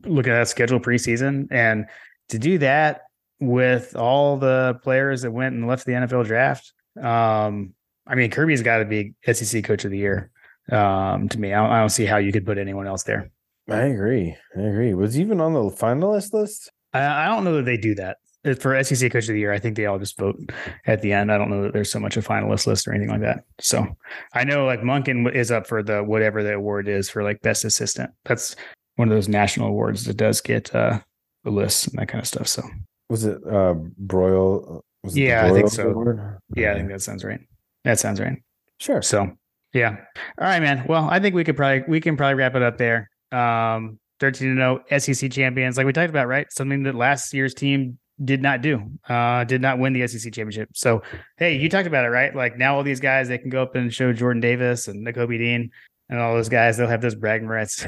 [0.05, 1.85] look at that schedule preseason and
[2.29, 3.01] to do that
[3.39, 6.73] with all the players that went and left the NFL draft.
[6.99, 7.73] Um,
[8.07, 10.31] I mean, Kirby's got to be SEC coach of the year.
[10.71, 13.29] Um, to me, I don't, I don't see how you could put anyone else there.
[13.69, 14.35] I agree.
[14.57, 14.93] I agree.
[14.95, 16.71] Was he even on the finalist list?
[16.97, 19.51] I, I don't know that they do that Uh, for SEC Coach of the Year.
[19.53, 20.37] I think they all just vote
[20.85, 21.31] at the end.
[21.31, 23.43] I don't know that there's so much a finalist list or anything like that.
[23.59, 23.85] So
[24.33, 27.65] I know like Monken is up for the whatever the award is for like best
[27.65, 28.11] assistant.
[28.25, 28.55] That's
[28.97, 30.99] one of those national awards that does get uh
[31.43, 32.47] the lists and that kind of stuff.
[32.47, 32.63] So
[33.09, 33.75] Was it uh
[34.05, 34.81] Broyles?
[35.03, 35.89] Was it Yeah, I think so.
[35.89, 36.39] Award?
[36.55, 37.39] yeah, I think that sounds right.
[37.83, 38.37] That sounds right.
[38.79, 39.01] Sure.
[39.01, 39.31] So
[39.73, 39.97] yeah.
[40.39, 40.85] All right, man.
[40.87, 43.09] Well, I think we could probably we can probably wrap it up there.
[43.31, 46.47] Um 13 0 SEC champions, like we talked about, right?
[46.51, 48.81] Something that last year's team did not do.
[49.09, 50.69] Uh did not win the SEC championship.
[50.73, 51.01] So
[51.37, 52.33] hey, you talked about it, right?
[52.35, 55.37] Like now all these guys they can go up and show Jordan Davis and Nakobe
[55.37, 55.69] Dean
[56.09, 57.85] and all those guys, they'll have those bragging rights.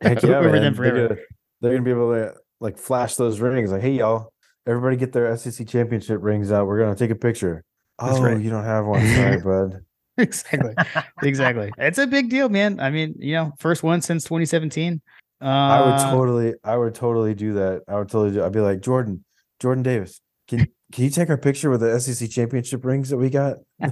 [0.00, 0.62] Heck yeah, over man.
[0.62, 1.08] them They're forever.
[1.08, 1.20] gonna,
[1.60, 3.70] they're gonna be able to like flash those rings.
[3.72, 4.32] Like, hey y'all,
[4.66, 6.66] everybody get their SEC championship rings out.
[6.66, 7.62] We're gonna take a picture.
[7.98, 8.40] That's oh, right.
[8.40, 9.80] you don't have one, sorry, bud.
[10.18, 10.74] exactly.
[11.22, 11.72] exactly.
[11.78, 12.80] It's a big deal, man.
[12.80, 15.00] I mean, you know, first one since 2017.
[15.40, 17.82] Uh, I would totally, I would totally do that.
[17.88, 18.44] I would totally do.
[18.44, 19.24] I'd be like Jordan,
[19.60, 20.20] Jordan Davis.
[20.48, 23.56] Can can you take our picture with the SEC championship rings that we got?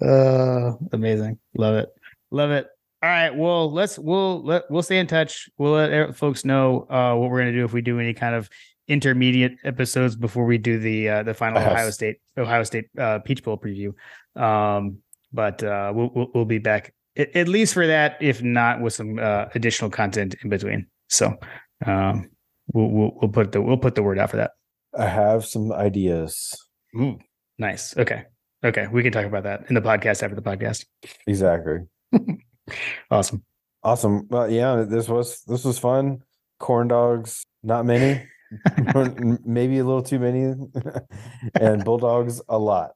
[0.00, 1.38] uh, amazing.
[1.56, 1.88] Love it.
[2.30, 2.66] Love it.
[3.02, 3.34] All right.
[3.34, 5.48] Well, let's we'll let we'll stay in touch.
[5.58, 8.48] We'll let folks know uh, what we're gonna do if we do any kind of
[8.88, 11.72] intermediate episodes before we do the uh, the final Yes.
[11.72, 13.94] Ohio State Ohio State uh, Peach Bowl preview.
[14.40, 14.98] Um,
[15.32, 18.92] but uh, we'll, we'll we'll be back at, at least for that, if not with
[18.92, 20.86] some uh, additional content in between.
[21.08, 21.36] So
[21.86, 22.30] um,
[22.72, 24.52] we'll, we'll we'll put the we'll put the word out for that.
[24.96, 26.54] I have some ideas.
[26.96, 27.18] Ooh,
[27.58, 27.96] nice.
[27.96, 28.24] Okay.
[28.64, 28.86] Okay.
[28.92, 30.84] We can talk about that in the podcast after the podcast.
[31.26, 31.80] Exactly.
[33.10, 33.44] Awesome.
[33.82, 34.26] Awesome.
[34.30, 36.22] Well, yeah, this was this was fun.
[36.58, 38.26] Corn dogs, not many,
[39.44, 40.54] maybe a little too many,
[41.60, 42.92] and bulldogs a lot.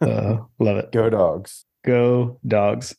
[0.00, 0.90] Uh, love it.
[0.90, 1.64] Go dogs.
[1.84, 2.96] Go dogs.